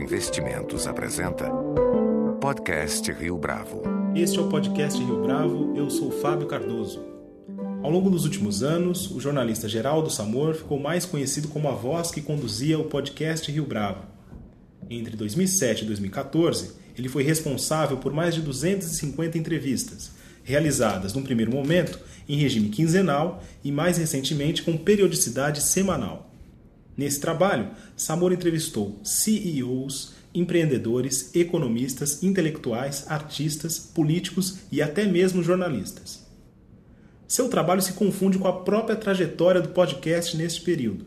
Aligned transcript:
Investimentos 0.00 0.86
apresenta 0.86 1.50
Podcast 2.40 3.12
Rio 3.12 3.36
Bravo. 3.36 3.82
Este 4.16 4.38
é 4.38 4.40
o 4.40 4.48
Podcast 4.48 4.98
Rio 4.98 5.22
Bravo, 5.22 5.76
eu 5.76 5.90
sou 5.90 6.10
Fábio 6.10 6.46
Cardoso. 6.46 7.04
Ao 7.82 7.90
longo 7.90 8.08
dos 8.08 8.24
últimos 8.24 8.62
anos, 8.62 9.10
o 9.10 9.20
jornalista 9.20 9.68
Geraldo 9.68 10.08
Samor 10.08 10.54
ficou 10.54 10.80
mais 10.80 11.04
conhecido 11.04 11.48
como 11.48 11.68
a 11.68 11.72
voz 11.72 12.10
que 12.10 12.22
conduzia 12.22 12.78
o 12.78 12.84
podcast 12.84 13.52
Rio 13.52 13.66
Bravo. 13.66 14.06
Entre 14.88 15.14
2007 15.14 15.82
e 15.82 15.86
2014, 15.88 16.72
ele 16.96 17.10
foi 17.10 17.22
responsável 17.22 17.98
por 17.98 18.10
mais 18.10 18.34
de 18.34 18.40
250 18.40 19.36
entrevistas, 19.36 20.12
realizadas 20.42 21.12
num 21.12 21.22
primeiro 21.22 21.52
momento 21.52 22.00
em 22.26 22.38
regime 22.38 22.70
quinzenal 22.70 23.42
e 23.62 23.70
mais 23.70 23.98
recentemente 23.98 24.62
com 24.62 24.78
periodicidade 24.78 25.62
semanal. 25.62 26.29
Nesse 27.00 27.18
trabalho, 27.18 27.70
Samor 27.96 28.30
entrevistou 28.30 29.00
CEOs, 29.02 30.12
empreendedores, 30.34 31.34
economistas, 31.34 32.22
intelectuais, 32.22 33.06
artistas, 33.08 33.78
políticos 33.78 34.58
e 34.70 34.82
até 34.82 35.06
mesmo 35.06 35.42
jornalistas. 35.42 36.26
Seu 37.26 37.48
trabalho 37.48 37.80
se 37.80 37.94
confunde 37.94 38.36
com 38.36 38.46
a 38.46 38.52
própria 38.52 38.94
trajetória 38.94 39.62
do 39.62 39.70
podcast 39.70 40.36
neste 40.36 40.60
período. 40.60 41.06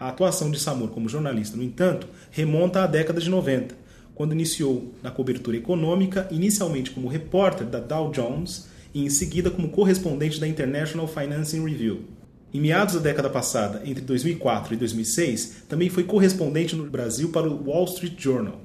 A 0.00 0.08
atuação 0.08 0.50
de 0.50 0.58
Samor 0.58 0.88
como 0.88 1.10
jornalista, 1.10 1.58
no 1.58 1.62
entanto, 1.62 2.08
remonta 2.30 2.82
à 2.82 2.86
década 2.86 3.20
de 3.20 3.28
90, 3.28 3.76
quando 4.14 4.32
iniciou 4.32 4.94
na 5.02 5.10
cobertura 5.10 5.58
econômica, 5.58 6.26
inicialmente 6.30 6.90
como 6.90 7.06
repórter 7.06 7.66
da 7.66 7.80
Dow 7.80 8.10
Jones 8.10 8.66
e 8.94 9.04
em 9.04 9.10
seguida 9.10 9.50
como 9.50 9.68
correspondente 9.68 10.40
da 10.40 10.48
International 10.48 11.06
Financing 11.06 11.62
Review. 11.62 12.13
Em 12.54 12.60
meados 12.60 12.94
da 12.94 13.00
década 13.00 13.28
passada, 13.28 13.82
entre 13.84 14.04
2004 14.04 14.74
e 14.74 14.76
2006, 14.76 15.64
também 15.68 15.90
foi 15.90 16.04
correspondente 16.04 16.76
no 16.76 16.88
Brasil 16.88 17.30
para 17.30 17.48
o 17.48 17.68
Wall 17.68 17.84
Street 17.86 18.14
Journal. 18.16 18.60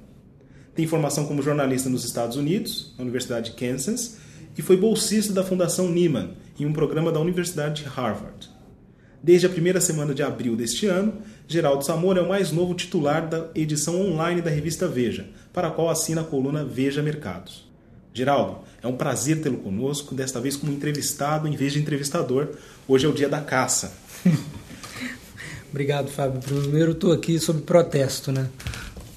Tem 0.75 0.86
formação 0.86 1.25
como 1.25 1.41
jornalista 1.41 1.89
nos 1.89 2.05
Estados 2.05 2.38
Unidos, 2.38 2.94
na 2.99 3.02
Universidade 3.02 3.49
de 3.49 3.58
Kansas, 3.58 4.17
e 4.55 4.61
foi 4.61 4.77
bolsista 4.77 5.33
da 5.33 5.44
Fundação 5.44 5.89
Nieman, 5.89 6.36
em 6.59 6.67
um 6.67 6.72
programa 6.72 7.11
da 7.11 7.19
Universidade 7.19 7.81
de 7.81 7.89
Harvard. 7.89 8.47
Desde 9.23 9.47
a 9.47 9.49
primeira 9.49 9.81
semana 9.81 10.14
de 10.14 10.21
abril 10.21 10.55
deste 10.55 10.86
ano, 10.86 11.23
Geraldo 11.47 11.83
Samora 11.83 12.19
é 12.19 12.23
o 12.23 12.30
mais 12.30 12.52
novo 12.52 12.75
titular 12.75 13.27
da 13.27 13.49
edição 13.55 13.99
online 13.99 14.39
da 14.39 14.52
revista 14.52 14.88
Veja, 14.88 15.27
para 15.52 15.67
a 15.67 15.71
qual 15.71 15.89
assina 15.89 16.21
a 16.21 16.25
coluna 16.25 16.64
Veja 16.64 17.02
Mercados. 17.02 17.69
Geraldo, 18.13 18.59
é 18.81 18.88
um 18.88 18.95
prazer 18.95 19.41
tê-lo 19.41 19.57
conosco, 19.57 20.15
desta 20.15 20.39
vez 20.39 20.55
como 20.55 20.71
entrevistado 20.71 21.47
em 21.47 21.55
vez 21.55 21.73
de 21.73 21.79
entrevistador. 21.79 22.49
Hoje 22.88 23.05
é 23.05 23.09
o 23.09 23.13
dia 23.13 23.29
da 23.29 23.41
caça. 23.41 23.93
Obrigado, 25.69 26.09
Fábio. 26.09 26.41
Primeiro, 26.41 26.93
estou 26.93 27.11
aqui 27.11 27.39
sob 27.39 27.61
protesto, 27.61 28.31
né? 28.31 28.49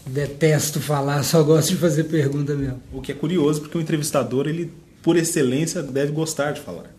Detesto 0.04 0.80
falar, 0.80 1.22
só 1.22 1.42
gosto 1.42 1.70
de 1.70 1.76
fazer 1.76 2.04
pergunta 2.04 2.54
mesmo. 2.54 2.82
O 2.92 3.00
que 3.00 3.12
é 3.12 3.14
curioso, 3.14 3.62
porque 3.62 3.78
o 3.78 3.80
entrevistador, 3.80 4.46
ele, 4.46 4.70
por 5.02 5.16
excelência, 5.16 5.82
deve 5.82 6.12
gostar 6.12 6.52
de 6.52 6.60
falar. 6.60 6.94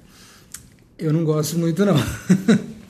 Eu 0.98 1.14
não 1.14 1.24
gosto 1.24 1.58
muito, 1.58 1.86
não. 1.86 1.96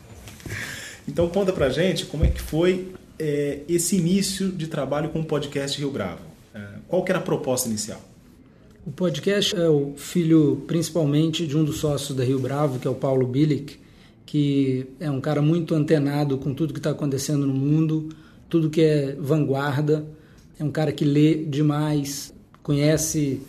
então, 1.07 1.27
conta 1.29 1.51
pra 1.51 1.69
gente 1.69 2.05
como 2.05 2.23
é 2.23 2.27
que 2.29 2.41
foi 2.41 2.93
é, 3.19 3.61
esse 3.67 3.97
início 3.97 4.49
de 4.49 4.67
trabalho 4.67 5.09
com 5.09 5.19
o 5.19 5.25
podcast 5.25 5.77
Rio 5.77 5.91
Bravo. 5.91 6.21
É, 6.53 6.61
qual 6.87 7.03
que 7.03 7.11
era 7.11 7.19
a 7.19 7.23
proposta 7.23 7.67
inicial? 7.67 8.01
O 8.85 8.91
podcast 8.91 9.55
é 9.55 9.69
o 9.69 9.93
filho 9.95 10.61
principalmente 10.67 11.47
de 11.47 11.55
um 11.55 11.63
dos 11.63 11.77
sócios 11.77 12.17
da 12.17 12.21
Rio 12.21 12.37
Bravo, 12.37 12.79
que 12.79 12.85
é 12.85 12.91
o 12.91 12.93
Paulo 12.93 13.25
Bilic, 13.25 13.79
que 14.25 14.85
é 14.99 15.09
um 15.09 15.21
cara 15.21 15.41
muito 15.41 15.73
antenado 15.73 16.37
com 16.37 16.53
tudo 16.53 16.73
que 16.73 16.79
está 16.79 16.89
acontecendo 16.89 17.47
no 17.47 17.53
mundo, 17.53 18.09
tudo 18.49 18.69
que 18.69 18.81
é 18.81 19.15
vanguarda. 19.17 20.05
É 20.59 20.65
um 20.65 20.69
cara 20.69 20.91
que 20.91 21.05
lê 21.05 21.45
demais, 21.45 22.33
conhece 22.61 23.39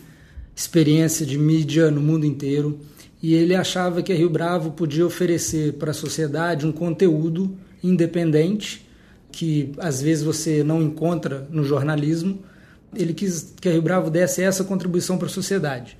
experiência 0.55 1.25
de 1.25 1.37
mídia 1.37 1.91
no 1.91 1.99
mundo 1.99 2.25
inteiro. 2.25 2.79
E 3.21 3.33
ele 3.33 3.53
achava 3.53 4.01
que 4.01 4.13
a 4.13 4.15
Rio 4.15 4.29
Bravo 4.29 4.71
podia 4.71 5.05
oferecer 5.05 5.73
para 5.73 5.91
a 5.91 5.93
sociedade 5.93 6.65
um 6.65 6.71
conteúdo 6.71 7.53
independente, 7.83 8.87
que 9.33 9.73
às 9.79 10.01
vezes 10.01 10.23
você 10.23 10.63
não 10.63 10.81
encontra 10.81 11.45
no 11.51 11.65
jornalismo 11.65 12.39
ele 12.95 13.13
quis 13.13 13.53
que 13.59 13.69
a 13.69 13.71
Rio 13.71 13.81
Bravo 13.81 14.09
desse 14.09 14.41
essa 14.41 14.63
contribuição 14.63 15.17
para 15.17 15.27
a 15.27 15.31
sociedade. 15.31 15.97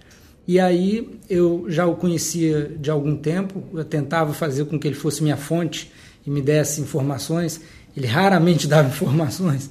E 0.48 0.60
aí 0.60 1.20
eu 1.30 1.66
já 1.68 1.86
o 1.86 1.96
conhecia 1.96 2.72
de 2.80 2.92
algum 2.92 3.16
tempo, 3.16 3.64
eu 3.74 3.84
tentava 3.84 4.34
fazer 4.34 4.66
com 4.66 4.80
que 4.80 4.88
ele 4.88 4.96
fosse 4.96 5.24
minha 5.24 5.38
fonte 5.38 5.92
e 6.26 6.30
me 6.30 6.42
desse 6.42 6.82
informações. 6.82 7.62
Ele 7.96 8.08
raramente 8.08 8.68
dava 8.70 8.90
informações, 8.90 9.70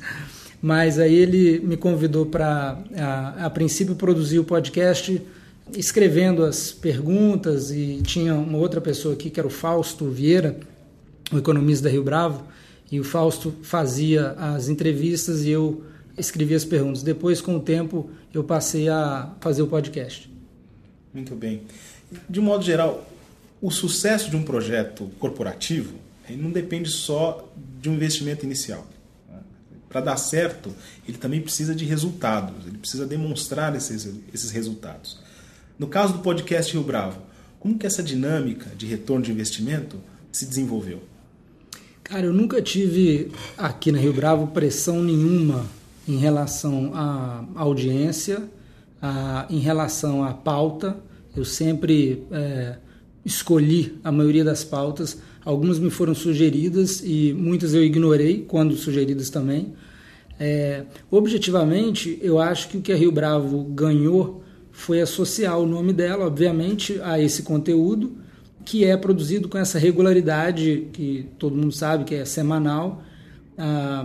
mas 0.61 0.99
aí 0.99 1.15
ele 1.15 1.61
me 1.61 1.77
convidou 1.77 2.27
para, 2.27 2.79
a, 2.97 3.47
a 3.47 3.51
princípio, 3.51 3.95
produzir 3.95 4.39
o 4.39 4.45
podcast 4.45 5.21
escrevendo 5.73 6.45
as 6.45 6.73
perguntas 6.73 7.71
e 7.71 8.01
tinha 8.03 8.35
uma 8.35 8.59
outra 8.59 8.81
pessoa 8.81 9.15
aqui 9.15 9.31
que 9.31 9.41
era 9.41 9.47
o 9.47 9.51
Fausto 9.51 10.11
Vieira, 10.11 10.59
o 11.33 11.39
economista 11.39 11.85
da 11.85 11.91
Rio 11.91 12.03
Bravo, 12.03 12.45
e 12.91 13.01
o 13.01 13.05
Fausto 13.05 13.55
fazia 13.62 14.33
as 14.33 14.69
entrevistas 14.69 15.45
e 15.45 15.51
eu 15.51 15.83
escrevi 16.17 16.55
as 16.55 16.65
perguntas. 16.65 17.03
Depois, 17.03 17.41
com 17.41 17.57
o 17.57 17.61
tempo, 17.61 18.11
eu 18.33 18.45
passei 18.45 18.89
a 18.89 19.33
fazer 19.41 19.63
o 19.63 19.67
podcast. 19.67 20.31
Muito 21.13 21.35
bem. 21.35 21.63
De 22.29 22.41
um 22.41 22.43
modo 22.43 22.65
geral, 22.65 23.09
o 23.61 23.71
sucesso 23.71 24.31
de 24.31 24.37
um 24.37 24.43
projeto 24.43 25.11
corporativo 25.19 25.95
não 26.31 26.51
depende 26.51 26.91
só 26.91 27.49
de 27.81 27.89
um 27.89 27.95
investimento 27.95 28.45
inicial. 28.45 28.87
Para 29.89 30.01
dar 30.01 30.17
certo, 30.17 30.75
ele 31.07 31.19
também 31.19 31.41
precisa 31.41 31.75
de 31.75 31.85
resultados, 31.85 32.67
ele 32.67 32.79
precisa 32.79 33.07
demonstrar 33.07 33.77
esses, 33.77 34.09
esses 34.33 34.51
resultados. 34.51 35.21
No 35.79 35.87
caso 35.87 36.15
do 36.15 36.19
podcast 36.19 36.73
Rio 36.73 36.83
Bravo, 36.83 37.21
como 37.61 37.79
que 37.79 37.87
essa 37.87 38.03
dinâmica 38.03 38.71
de 38.77 38.87
retorno 38.87 39.25
de 39.25 39.31
investimento 39.31 40.01
se 40.33 40.47
desenvolveu? 40.47 41.03
Cara, 42.03 42.27
eu 42.27 42.33
nunca 42.33 42.61
tive 42.61 43.31
aqui 43.57 43.93
na 43.93 43.99
Rio 43.99 44.13
Bravo 44.13 44.49
pressão 44.49 45.03
nenhuma 45.03 45.65
em 46.09 46.17
relação 46.17 46.93
à 46.95 47.45
audiência, 47.55 48.43
a, 49.01 49.47
em 49.51 49.59
relação 49.59 50.25
à 50.25 50.33
pauta. 50.33 50.97
Eu 51.37 51.45
sempre 51.45 52.25
é, 52.31 52.77
escolhi 53.25 53.99
a 54.05 54.13
maioria 54.13 54.45
das 54.45 54.65
pautas. 54.65 55.21
Algumas 55.45 55.79
me 55.79 55.91
foram 55.91 56.15
sugeridas 56.15 57.03
e 57.05 57.35
muitas 57.37 57.75
eu 57.75 57.85
ignorei 57.85 58.45
quando 58.47 58.77
sugeridas 58.77 59.31
também. 59.31 59.75
É, 60.39 60.85
objetivamente, 61.11 62.19
eu 62.23 62.39
acho 62.39 62.69
que 62.69 62.77
o 62.79 62.81
que 62.81 62.93
a 62.93 62.97
Rio 62.97 63.13
Bravo 63.13 63.65
ganhou 63.65 64.43
foi 64.73 65.01
associar 65.01 65.59
o 65.59 65.67
nome 65.67 65.93
dela, 65.93 66.27
obviamente, 66.27 67.01
a 67.03 67.21
esse 67.21 67.43
conteúdo 67.43 68.19
que 68.65 68.85
é 68.85 68.97
produzido 68.97 69.49
com 69.49 69.59
essa 69.59 69.79
regularidade 69.79 70.89
que 70.93 71.29
todo 71.39 71.55
mundo 71.55 71.73
sabe 71.73 72.05
que 72.05 72.15
é 72.15 72.25
semanal. 72.25 73.03
Ah, 73.57 74.05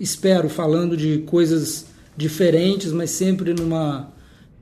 espero, 0.00 0.48
falando 0.48 0.96
de 0.96 1.18
coisas 1.18 1.86
diferentes, 2.16 2.90
mas 2.92 3.10
sempre 3.10 3.54
numa 3.54 4.10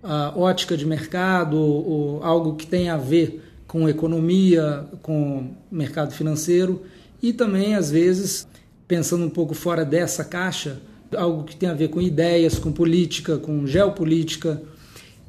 uh, 0.02 0.38
ótica 0.38 0.76
de 0.76 0.84
mercado 0.84 1.56
ou, 1.56 2.22
algo 2.22 2.56
que 2.56 2.66
tem 2.66 2.90
a 2.90 2.96
ver 2.96 3.42
com 3.66 3.88
economia, 3.88 4.86
com 5.02 5.54
mercado 5.70 6.12
financeiro 6.12 6.82
e 7.22 7.32
também, 7.32 7.74
às 7.74 7.90
vezes, 7.90 8.46
pensando 8.86 9.24
um 9.24 9.30
pouco 9.30 9.54
fora 9.54 9.84
dessa 9.84 10.24
caixa, 10.24 10.80
algo 11.16 11.44
que 11.44 11.56
tem 11.56 11.68
a 11.68 11.74
ver 11.74 11.88
com 11.88 12.00
ideias, 12.00 12.58
com 12.58 12.72
política, 12.72 13.38
com 13.38 13.66
geopolítica. 13.66 14.62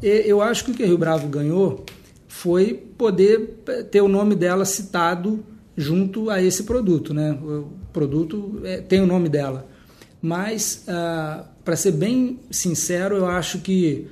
Eu 0.01 0.41
acho 0.41 0.65
que 0.65 0.71
o 0.71 0.73
que 0.73 0.83
a 0.83 0.85
Rio 0.85 0.97
Bravo 0.97 1.27
ganhou 1.27 1.85
foi 2.27 2.73
poder 2.97 3.61
ter 3.91 4.01
o 4.01 4.07
nome 4.07 4.35
dela 4.35 4.63
citado 4.65 5.43
junto 5.75 6.29
a 6.29 6.41
esse 6.41 6.63
produto. 6.63 7.13
Né? 7.13 7.31
O 7.31 7.69
produto 7.91 8.61
é, 8.63 8.77
tem 8.77 9.01
o 9.01 9.07
nome 9.07 9.27
dela. 9.27 9.67
Mas, 10.21 10.83
ah, 10.87 11.45
para 11.63 11.75
ser 11.75 11.91
bem 11.91 12.39
sincero, 12.51 13.15
eu 13.15 13.25
acho 13.25 13.59
que 13.59 14.07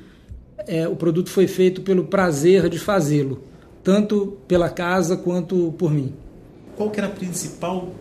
é, 0.68 0.88
o 0.88 0.96
produto 0.96 1.30
foi 1.30 1.48
feito 1.48 1.82
pelo 1.82 2.06
prazer 2.06 2.70
de 2.70 2.80
fazê-lo, 2.80 3.44
tanto 3.84 4.38
pela 4.48 4.70
casa 4.70 5.18
quanto 5.18 5.74
por 5.78 5.92
mim. 5.92 6.14
Qual 6.76 6.90
que 6.90 7.00
era 7.00 7.08
a 7.08 7.12
principal 7.12 7.94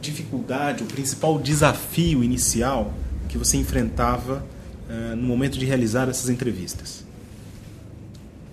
dificuldade, 0.00 0.82
o 0.82 0.86
principal 0.86 1.38
desafio 1.38 2.22
inicial 2.22 2.92
que 3.28 3.38
você 3.38 3.56
enfrentava 3.56 4.44
uh, 4.88 5.16
no 5.16 5.26
momento 5.26 5.58
de 5.58 5.64
realizar 5.64 6.08
essas 6.08 6.28
entrevistas? 6.28 7.04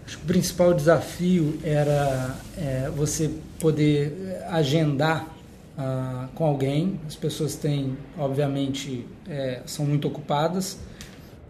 Acho 0.06 0.18
que 0.18 0.24
o 0.24 0.28
principal 0.28 0.74
desafio 0.74 1.58
era 1.64 2.36
é, 2.58 2.92
você 2.96 3.30
poder 3.60 4.42
agendar 4.50 5.28
ah, 5.84 6.28
com 6.36 6.46
alguém. 6.46 7.00
As 7.08 7.16
pessoas 7.16 7.56
têm, 7.56 7.98
obviamente, 8.16 9.04
é, 9.28 9.62
são 9.66 9.84
muito 9.84 10.08
ocupadas. 10.08 10.78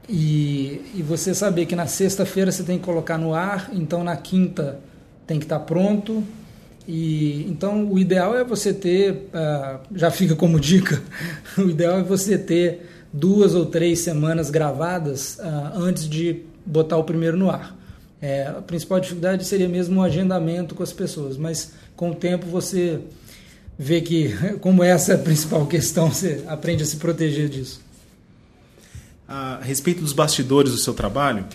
E, 0.07 0.81
e 0.95 1.03
você 1.03 1.35
saber 1.35 1.65
que 1.65 1.75
na 1.75 1.85
sexta-feira 1.85 2.49
você 2.49 2.63
tem 2.63 2.79
que 2.79 2.85
colocar 2.85 3.17
no 3.17 3.33
ar, 3.33 3.69
então 3.73 4.03
na 4.05 4.15
quinta 4.15 4.79
tem 5.27 5.37
que 5.37 5.45
estar 5.45 5.59
pronto. 5.59 6.23
E 6.87 7.45
então 7.49 7.91
o 7.91 7.99
ideal 7.99 8.33
é 8.35 8.43
você 8.43 8.73
ter, 8.73 9.27
ah, 9.33 9.81
já 9.93 10.09
fica 10.09 10.33
como 10.33 10.59
dica, 10.59 11.01
o 11.59 11.69
ideal 11.69 11.99
é 11.99 12.03
você 12.03 12.37
ter 12.37 12.89
duas 13.11 13.53
ou 13.53 13.65
três 13.65 13.99
semanas 13.99 14.49
gravadas 14.49 15.37
uh, 15.39 15.77
antes 15.77 16.07
de 16.07 16.43
botar 16.65 16.95
o 16.95 17.03
primeiro 17.03 17.35
no 17.35 17.49
ar. 17.49 17.77
É, 18.21 18.47
a 18.47 18.61
principal 18.61 18.99
dificuldade 18.99 19.45
seria 19.45 19.67
mesmo 19.67 19.99
o 19.99 20.03
agendamento 20.03 20.73
com 20.73 20.83
as 20.83 20.93
pessoas, 20.93 21.37
mas 21.37 21.73
com 21.95 22.11
o 22.11 22.15
tempo 22.15 22.45
você 22.45 23.01
vê 23.81 23.99
que, 23.99 24.29
como 24.61 24.83
essa 24.83 25.13
é 25.13 25.15
a 25.15 25.17
principal 25.17 25.65
questão, 25.65 26.11
você 26.11 26.43
aprende 26.47 26.83
a 26.83 26.85
se 26.85 26.97
proteger 26.97 27.49
disso. 27.49 27.81
A 29.27 29.59
respeito 29.61 30.01
dos 30.01 30.13
bastidores 30.13 30.71
do 30.71 30.77
seu 30.77 30.93
trabalho, 30.93 31.45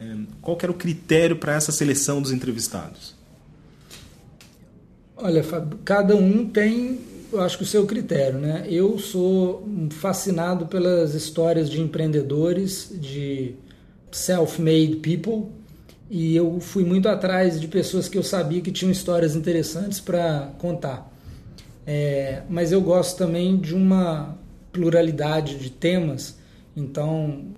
é, 0.00 0.14
qual 0.40 0.56
era 0.62 0.72
o 0.72 0.74
critério 0.74 1.36
para 1.36 1.54
essa 1.54 1.70
seleção 1.70 2.22
dos 2.22 2.32
entrevistados? 2.32 3.14
Olha, 5.14 5.44
cada 5.84 6.16
um 6.16 6.48
tem, 6.48 7.00
eu 7.30 7.40
acho 7.40 7.58
que 7.58 7.64
o 7.64 7.66
seu 7.66 7.84
critério, 7.86 8.38
né? 8.38 8.66
Eu 8.68 8.98
sou 8.98 9.68
fascinado 9.90 10.66
pelas 10.66 11.14
histórias 11.14 11.68
de 11.68 11.80
empreendedores, 11.80 12.90
de 12.94 13.54
self-made 14.10 14.96
people, 14.96 15.50
e 16.10 16.34
eu 16.34 16.58
fui 16.60 16.84
muito 16.84 17.08
atrás 17.08 17.60
de 17.60 17.68
pessoas 17.68 18.08
que 18.08 18.16
eu 18.16 18.22
sabia 18.22 18.60
que 18.60 18.72
tinham 18.72 18.90
histórias 18.90 19.36
interessantes 19.36 20.00
para 20.00 20.50
contar. 20.58 21.13
É, 21.86 22.42
mas 22.48 22.72
eu 22.72 22.80
gosto 22.80 23.18
também 23.18 23.56
de 23.56 23.74
uma 23.74 24.38
pluralidade 24.72 25.58
de 25.58 25.70
temas, 25.70 26.36
então 26.76 27.52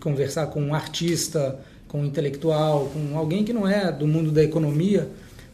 conversar 0.00 0.46
com 0.48 0.60
um 0.60 0.74
artista, 0.74 1.60
com 1.86 2.00
um 2.00 2.04
intelectual, 2.04 2.88
com 2.88 3.16
alguém 3.16 3.44
que 3.44 3.52
não 3.52 3.68
é 3.68 3.92
do 3.92 4.06
mundo 4.06 4.32
da 4.32 4.42
economia, 4.42 5.08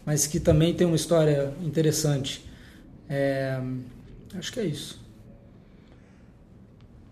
mas 0.06 0.26
que 0.26 0.38
também 0.40 0.72
tem 0.72 0.86
uma 0.86 0.96
história 0.96 1.52
interessante. 1.62 2.44
É, 3.08 3.60
acho 4.34 4.52
que 4.52 4.60
é 4.60 4.64
isso. 4.64 5.00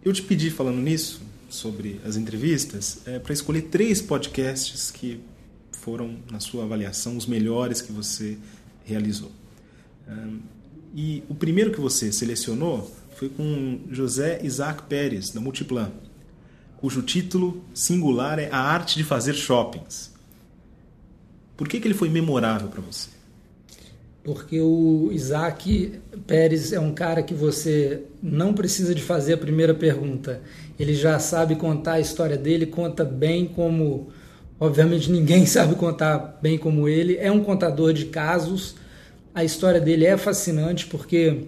Eu 0.05 0.13
te 0.13 0.23
pedi, 0.23 0.51
falando 0.51 0.79
nisso, 0.79 1.21
sobre 1.51 2.01
as 2.05 2.17
entrevistas, 2.17 3.01
é, 3.07 3.19
para 3.19 3.33
escolher 3.33 3.63
três 3.63 4.01
podcasts 4.01 4.91
que 4.91 5.21
foram, 5.73 6.17
na 6.31 6.41
sua 6.41 6.65
avaliação, 6.65 7.17
os 7.17 7.27
melhores 7.27 7.83
que 7.83 7.93
você 7.93 8.39
realizou. 8.85 9.33
Um, 10.09 10.39
e 10.97 11.23
o 11.29 11.35
primeiro 11.35 11.71
que 11.71 11.79
você 11.79 12.11
selecionou 12.11 12.91
foi 13.17 13.29
com 13.29 13.81
José 13.91 14.41
Isaac 14.43 14.85
Pérez, 14.85 15.29
da 15.29 15.43
Multiplan, 15.43 15.93
cujo 16.79 17.03
título 17.03 17.63
singular 17.75 18.39
é 18.39 18.49
A 18.51 18.59
Arte 18.59 18.97
de 18.97 19.05
Fazer 19.05 19.35
Shoppings. 19.35 20.11
Por 21.55 21.69
que, 21.69 21.81
que 21.81 21.87
ele 21.87 21.95
foi 21.95 22.09
memorável 22.09 22.69
para 22.69 22.81
você? 22.81 23.11
Porque 24.25 24.59
o 24.59 25.11
Isaac 25.13 26.01
Pérez 26.27 26.73
é 26.73 26.81
um 26.81 26.95
cara 26.95 27.23
que 27.23 27.35
você 27.35 28.03
não 28.23 28.55
precisa 28.55 28.95
de 28.95 29.03
fazer 29.03 29.35
a 29.35 29.39
primeira 29.39 29.75
pergunta. 29.75 30.41
Ele 30.79 30.95
já 30.95 31.19
sabe 31.19 31.57
contar 31.57 31.93
a 31.93 32.01
história 32.01 32.39
dele, 32.39 32.65
conta 32.65 33.05
bem 33.05 33.47
como. 33.47 34.09
Obviamente 34.59 35.13
ninguém 35.13 35.45
sabe 35.47 35.75
contar 35.75 36.39
bem 36.41 36.57
como 36.57 36.89
ele. 36.89 37.19
É 37.19 37.31
um 37.31 37.45
contador 37.45 37.93
de 37.93 38.07
casos. 38.07 38.75
A 39.37 39.45
história 39.45 39.79
dele 39.79 40.07
é 40.07 40.17
fascinante 40.17 40.87
porque 40.87 41.43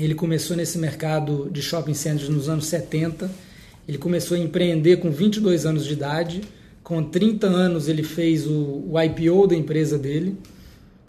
ele 0.00 0.14
começou 0.14 0.56
nesse 0.56 0.78
mercado 0.78 1.50
de 1.52 1.60
shopping 1.60 1.92
centers 1.92 2.30
nos 2.30 2.48
anos 2.48 2.64
70. 2.68 3.30
Ele 3.86 3.98
começou 3.98 4.34
a 4.34 4.40
empreender 4.40 4.96
com 4.96 5.10
22 5.10 5.66
anos 5.66 5.84
de 5.84 5.92
idade 5.92 6.40
com 6.82 7.02
30 7.02 7.46
anos 7.46 7.86
ele 7.86 8.02
fez 8.02 8.46
o, 8.46 8.84
o 8.90 8.94
IPO 8.98 9.46
da 9.46 9.54
empresa 9.54 9.98
dele. 9.98 10.38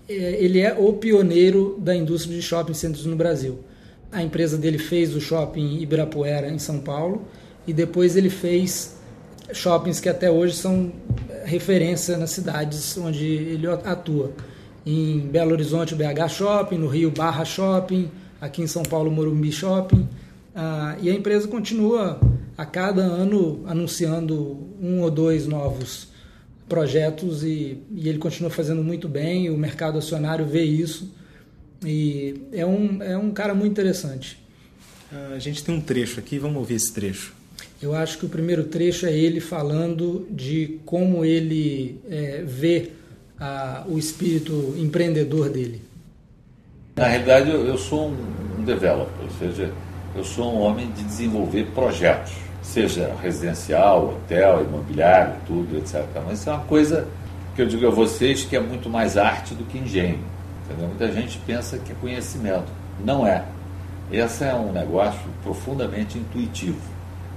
É, 0.09 0.43
ele 0.43 0.59
é 0.59 0.73
o 0.77 0.91
pioneiro 0.91 1.79
da 1.79 1.95
indústria 1.95 2.35
de 2.35 2.41
shopping 2.41 2.73
centers 2.73 3.05
no 3.05 3.15
Brasil. 3.15 3.59
A 4.11 4.21
empresa 4.21 4.57
dele 4.57 4.79
fez 4.79 5.15
o 5.15 5.21
shopping 5.21 5.79
Ibirapuera 5.79 6.49
em 6.49 6.59
São 6.59 6.79
Paulo 6.79 7.25
e 7.65 7.71
depois 7.71 8.17
ele 8.17 8.29
fez 8.29 8.97
shoppings 9.53 10.01
que 10.01 10.09
até 10.09 10.29
hoje 10.29 10.55
são 10.55 10.91
referência 11.45 12.17
nas 12.17 12.31
cidades 12.31 12.97
onde 12.97 13.25
ele 13.25 13.67
atua. 13.67 14.33
Em 14.85 15.19
Belo 15.19 15.51
Horizonte, 15.51 15.93
o 15.93 15.97
BH 15.97 16.29
Shopping, 16.29 16.77
no 16.77 16.87
Rio, 16.87 17.09
Barra 17.09 17.45
Shopping, 17.45 18.11
aqui 18.41 18.61
em 18.61 18.67
São 18.67 18.83
Paulo, 18.83 19.09
Morumbi 19.09 19.51
Shopping. 19.51 20.07
Ah, 20.55 20.97
e 21.01 21.09
a 21.09 21.13
empresa 21.13 21.47
continua 21.47 22.19
a 22.57 22.65
cada 22.65 23.01
ano 23.01 23.63
anunciando 23.65 24.67
um 24.81 25.01
ou 25.01 25.09
dois 25.09 25.47
novos 25.47 26.09
projetos 26.67 27.43
e, 27.43 27.77
e, 27.91 28.07
ele 28.07 28.17
continua 28.17 28.49
fazendo 28.49 28.83
muito 28.83 29.07
bem, 29.07 29.49
o 29.49 29.57
mercado 29.57 29.97
acionário 29.97 30.45
vê 30.45 30.63
isso 30.63 31.13
e 31.85 32.41
é 32.51 32.65
um, 32.65 33.01
é 33.01 33.17
um 33.17 33.31
cara 33.31 33.53
muito 33.53 33.71
interessante. 33.71 34.41
A 35.35 35.39
gente 35.39 35.63
tem 35.63 35.75
um 35.75 35.81
trecho 35.81 36.19
aqui, 36.19 36.39
vamos 36.39 36.57
ouvir 36.57 36.75
esse 36.75 36.91
trecho. 36.91 37.33
Eu 37.81 37.93
acho 37.93 38.17
que 38.17 38.25
o 38.25 38.29
primeiro 38.29 38.63
trecho 38.63 39.05
é 39.05 39.15
ele 39.15 39.39
falando 39.39 40.27
de 40.31 40.79
como 40.85 41.23
ele 41.23 41.99
é, 42.09 42.43
vê 42.43 42.91
a, 43.43 43.83
o 43.87 43.97
espírito 43.97 44.73
empreendedor 44.77 45.49
dele. 45.49 45.81
Na 46.95 47.07
realidade, 47.07 47.49
eu, 47.49 47.77
sou 47.77 48.07
um, 48.07 48.59
um 48.59 48.63
developer, 48.63 49.23
ou 49.23 49.29
seja, 49.37 49.71
eu 50.15 50.23
sou 50.23 50.53
um 50.53 50.61
homem 50.61 50.89
de 50.91 51.03
desenvolver 51.03 51.65
projetos, 51.73 52.33
seja 52.61 53.13
residencial, 53.21 54.13
hotel, 54.13 54.63
imobiliário, 54.63 55.33
tudo, 55.45 55.77
etc. 55.77 56.05
Mas 56.25 56.39
isso 56.39 56.49
é 56.49 56.53
uma 56.53 56.63
coisa 56.63 57.07
que 57.55 57.61
eu 57.61 57.65
digo 57.65 57.85
a 57.87 57.89
vocês 57.89 58.45
que 58.45 58.55
é 58.55 58.59
muito 58.59 58.89
mais 58.89 59.17
arte 59.17 59.53
do 59.53 59.65
que 59.65 59.77
engenho. 59.77 60.19
Entendeu? 60.65 60.87
Muita 60.87 61.11
gente 61.11 61.37
pensa 61.45 61.77
que 61.77 61.91
é 61.91 61.95
conhecimento. 61.99 62.71
Não 63.03 63.27
é. 63.27 63.43
Esse 64.11 64.45
é 64.45 64.53
um 64.53 64.71
negócio 64.71 65.19
profundamente 65.43 66.17
intuitivo. 66.17 66.79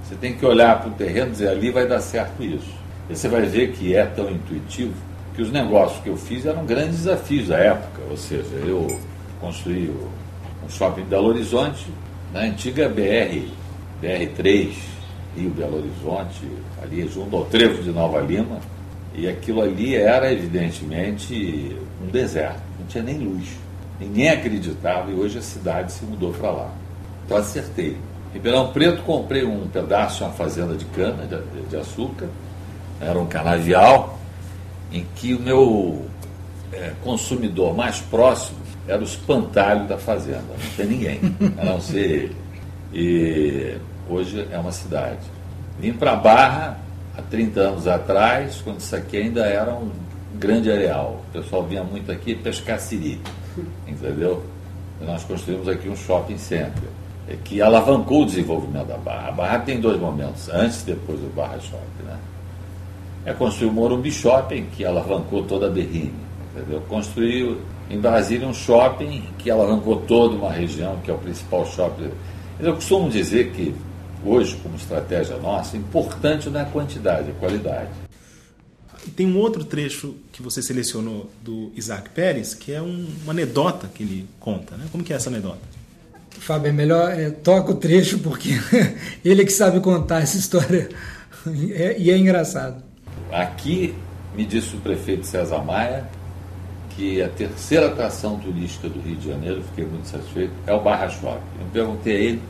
Você 0.03 0.15
tem 0.15 0.37
que 0.37 0.45
olhar 0.45 0.79
para 0.79 0.89
o 0.89 0.93
terreno 0.93 1.27
e 1.27 1.31
dizer 1.31 1.49
ali 1.49 1.71
vai 1.71 1.85
dar 1.85 1.99
certo 1.99 2.41
isso. 2.41 2.71
E 3.09 3.15
você 3.15 3.27
vai 3.27 3.41
ver 3.41 3.71
que 3.73 3.95
é 3.95 4.05
tão 4.05 4.29
intuitivo 4.29 5.06
que 5.37 5.43
os 5.43 5.51
negócios 5.51 6.01
que 6.01 6.09
eu 6.09 6.17
fiz 6.17 6.47
eram 6.47 6.65
grandes 6.65 7.03
desafios 7.03 7.49
da 7.49 7.57
época. 7.57 8.01
Ou 8.09 8.17
seja, 8.17 8.55
eu 8.65 8.99
construí 9.39 9.87
um 10.65 10.67
shopping 10.67 11.03
de 11.03 11.09
Belo 11.09 11.27
Horizonte, 11.27 11.85
na 12.33 12.39
antiga 12.39 12.89
BR, 12.89 13.45
BR3, 14.01 14.73
Rio 15.37 15.51
Belo 15.51 15.77
Horizonte, 15.77 16.41
ali 16.81 17.07
junto 17.07 17.35
ao 17.35 17.45
trevo 17.45 17.83
de 17.83 17.91
Nova 17.91 18.19
Lima, 18.19 18.57
e 19.13 19.27
aquilo 19.27 19.61
ali 19.61 19.95
era 19.95 20.33
evidentemente 20.33 21.77
um 22.03 22.07
deserto, 22.07 22.59
não 22.79 22.87
tinha 22.87 23.03
nem 23.03 23.19
luz. 23.19 23.45
Ninguém 23.99 24.29
acreditava 24.29 25.11
e 25.11 25.13
hoje 25.13 25.37
a 25.37 25.41
cidade 25.43 25.91
se 25.91 26.03
mudou 26.03 26.33
para 26.33 26.49
lá. 26.49 26.71
Então 27.25 27.37
acertei. 27.37 27.95
Ribeirão 28.33 28.71
Preto 28.73 29.03
comprei 29.03 29.45
um 29.45 29.67
pedaço, 29.67 30.23
uma 30.23 30.33
fazenda 30.33 30.73
de 30.73 30.85
cana 30.85 31.27
de, 31.27 31.61
de 31.69 31.77
açúcar, 31.77 32.27
era 32.99 33.19
um 33.19 33.27
canavial, 33.27 34.16
em 34.91 35.05
que 35.15 35.33
o 35.33 35.39
meu 35.39 36.05
é, 36.71 36.93
consumidor 37.03 37.75
mais 37.75 37.99
próximo 37.99 38.59
era 38.87 39.01
o 39.01 39.03
espantalho 39.03 39.87
da 39.87 39.97
fazenda, 39.97 40.43
não 40.49 40.75
tem 40.75 40.85
ninguém, 40.85 41.19
a 41.57 41.65
não 41.65 41.81
ser 41.81 41.99
ele. 41.99 42.35
E 42.93 43.77
hoje 44.09 44.47
é 44.49 44.57
uma 44.57 44.71
cidade. 44.71 45.19
Vim 45.79 45.93
para 45.93 46.15
Barra 46.15 46.79
há 47.17 47.21
30 47.21 47.59
anos 47.59 47.87
atrás, 47.87 48.61
quando 48.63 48.79
isso 48.79 48.95
aqui 48.95 49.17
ainda 49.17 49.45
era 49.45 49.73
um 49.73 49.91
grande 50.35 50.71
areal. 50.71 51.21
O 51.29 51.33
pessoal 51.33 51.63
vinha 51.63 51.83
muito 51.83 52.11
aqui 52.11 52.33
pescar 52.33 52.79
siri, 52.79 53.19
entendeu? 53.85 54.43
E 55.01 55.05
nós 55.05 55.23
construímos 55.23 55.67
aqui 55.67 55.89
um 55.89 55.95
shopping 55.95 56.37
center, 56.37 56.89
é 57.27 57.35
que 57.35 57.61
alavancou 57.61 58.23
o 58.23 58.25
desenvolvimento 58.25 58.87
da 58.87 58.97
Barra. 58.97 59.27
A 59.27 59.31
Barra 59.31 59.59
tem 59.59 59.81
dois 59.81 59.99
momentos, 59.99 60.49
antes 60.49 60.83
e 60.83 60.85
depois 60.87 61.19
do 61.19 61.33
Barra 61.35 61.59
Shopping. 61.59 62.03
Né? 62.05 62.17
É 63.27 63.33
construir 63.33 63.67
o 63.67 63.73
Morumbi 63.73 64.09
Shopping, 64.09 64.67
que 64.67 64.85
alavancou 64.85 65.43
toda 65.43 65.67
a 65.67 65.69
Berrine, 65.69 66.13
entendeu? 66.55 66.79
Construiu 66.87 67.57
em 67.89 67.99
Brasília 67.99 68.47
um 68.47 68.53
shopping 68.53 69.21
que 69.37 69.51
alavancou 69.51 69.97
toda 69.97 70.33
uma 70.33 70.49
região, 70.49 70.97
que 71.03 71.11
é 71.11 71.13
o 71.13 71.17
principal 71.17 71.65
shopping. 71.65 72.09
Eu 72.57 72.75
costumo 72.75 73.09
dizer 73.09 73.51
que 73.51 73.75
hoje, 74.23 74.55
como 74.63 74.77
estratégia 74.77 75.35
nossa, 75.39 75.75
importante 75.75 76.49
não 76.49 76.61
é 76.61 76.63
a 76.63 76.67
quantidade, 76.67 77.27
é 77.27 77.31
a 77.31 77.35
qualidade. 77.35 77.89
Tem 79.13 79.27
um 79.27 79.37
outro 79.37 79.65
trecho 79.65 80.15
que 80.31 80.41
você 80.41 80.61
selecionou 80.61 81.29
do 81.43 81.69
Isaac 81.75 82.09
Pérez, 82.11 82.53
que 82.53 82.71
é 82.71 82.81
um, 82.81 83.07
uma 83.23 83.33
anedota 83.33 83.89
que 83.93 84.03
ele 84.03 84.25
conta. 84.39 84.77
Né? 84.77 84.85
Como 84.89 85.03
que 85.03 85.11
é 85.11 85.17
essa 85.17 85.29
anedota? 85.29 85.59
Fábio, 86.31 86.69
é 86.69 86.71
melhor 86.71 87.11
é, 87.11 87.29
toca 87.29 87.73
o 87.73 87.75
trecho 87.75 88.19
porque 88.19 88.51
ele 89.25 89.41
é 89.41 89.45
que 89.45 89.51
sabe 89.51 89.81
contar 89.81 90.21
essa 90.21 90.37
história 90.37 90.87
é, 91.75 91.99
e 91.99 92.09
é 92.09 92.17
engraçado. 92.17 92.86
Aqui, 93.31 93.93
me 94.35 94.45
disse 94.45 94.75
o 94.75 94.79
prefeito 94.79 95.25
César 95.25 95.59
Maia, 95.59 96.05
que 96.95 97.21
a 97.21 97.29
terceira 97.29 97.87
atração 97.87 98.39
turística 98.39 98.89
do 98.89 98.99
Rio 98.99 99.15
de 99.15 99.29
Janeiro, 99.29 99.61
fiquei 99.69 99.85
muito 99.85 100.07
satisfeito, 100.07 100.51
é 100.65 100.73
o 100.73 100.81
Barra 100.81 101.07
Shopping. 101.09 101.41
Eu 101.59 101.67
perguntei 101.71 102.15
a 102.15 102.19
ele 102.19 102.41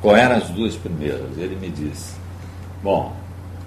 qual 0.00 0.16
eram 0.16 0.36
as 0.36 0.48
duas 0.48 0.76
primeiras. 0.76 1.36
Ele 1.36 1.56
me 1.56 1.68
disse: 1.68 2.14
Bom, 2.82 3.12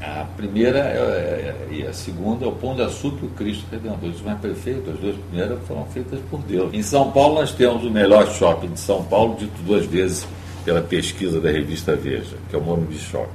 a 0.01 0.25
primeira 0.35 0.79
é, 0.79 0.97
é, 0.97 1.67
e 1.71 1.87
a 1.87 1.93
segunda 1.93 2.45
é 2.45 2.47
o 2.47 2.51
Pão 2.51 2.75
de 2.75 2.81
Açúcar 2.81 3.19
e 3.23 3.25
o 3.25 3.29
Cristo 3.29 3.65
Redentor. 3.71 4.09
Isso 4.09 4.29
é 4.29 4.35
perfeito, 4.35 4.89
as 4.89 4.99
duas 4.99 5.15
primeiras 5.15 5.59
foram 5.67 5.85
feitas 5.85 6.19
por 6.29 6.41
Deus. 6.41 6.73
Em 6.73 6.83
São 6.83 7.11
Paulo, 7.11 7.35
nós 7.35 7.51
temos 7.51 7.83
o 7.83 7.91
melhor 7.91 8.29
shopping 8.33 8.67
de 8.73 8.79
São 8.79 9.03
Paulo, 9.03 9.35
dito 9.37 9.61
duas 9.63 9.85
vezes 9.85 10.27
pela 10.65 10.81
pesquisa 10.81 11.39
da 11.39 11.51
revista 11.51 11.95
Veja, 11.95 12.35
que 12.49 12.55
é 12.55 12.59
o 12.59 12.61
Morumbi 12.61 12.97
Shopping. 12.97 13.29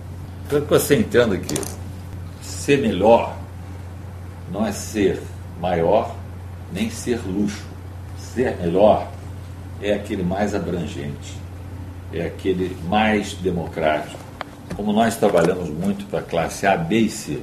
Então 0.47 0.61
que 0.61 0.69
você 0.69 0.97
entenda 0.97 1.37
que 1.37 1.55
ser 2.69 2.83
melhor 2.83 3.35
não 4.53 4.67
é 4.67 4.73
ser 4.73 5.23
maior 5.59 6.15
nem 6.71 6.91
ser 6.91 7.19
luxo. 7.27 7.65
Ser 8.19 8.59
melhor 8.59 9.11
é 9.81 9.95
aquele 9.95 10.23
mais 10.23 10.55
abrangente, 10.55 11.35
é 12.13 12.27
aquele 12.27 12.77
mais 12.87 13.33
democrático. 13.33 14.21
Como 14.77 14.93
nós 14.93 15.17
trabalhamos 15.17 15.71
muito 15.71 16.05
para 16.11 16.19
a 16.19 16.23
classe 16.23 16.67
A, 16.67 16.77
B 16.77 16.99
e 16.99 17.11
C, 17.11 17.43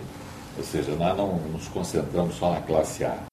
ou 0.56 0.64
seja, 0.64 0.94
nós 0.94 1.18
não 1.18 1.40
nos 1.40 1.68
concentramos 1.70 2.36
só 2.36 2.54
na 2.54 2.62
classe 2.62 3.04
A. 3.04 3.24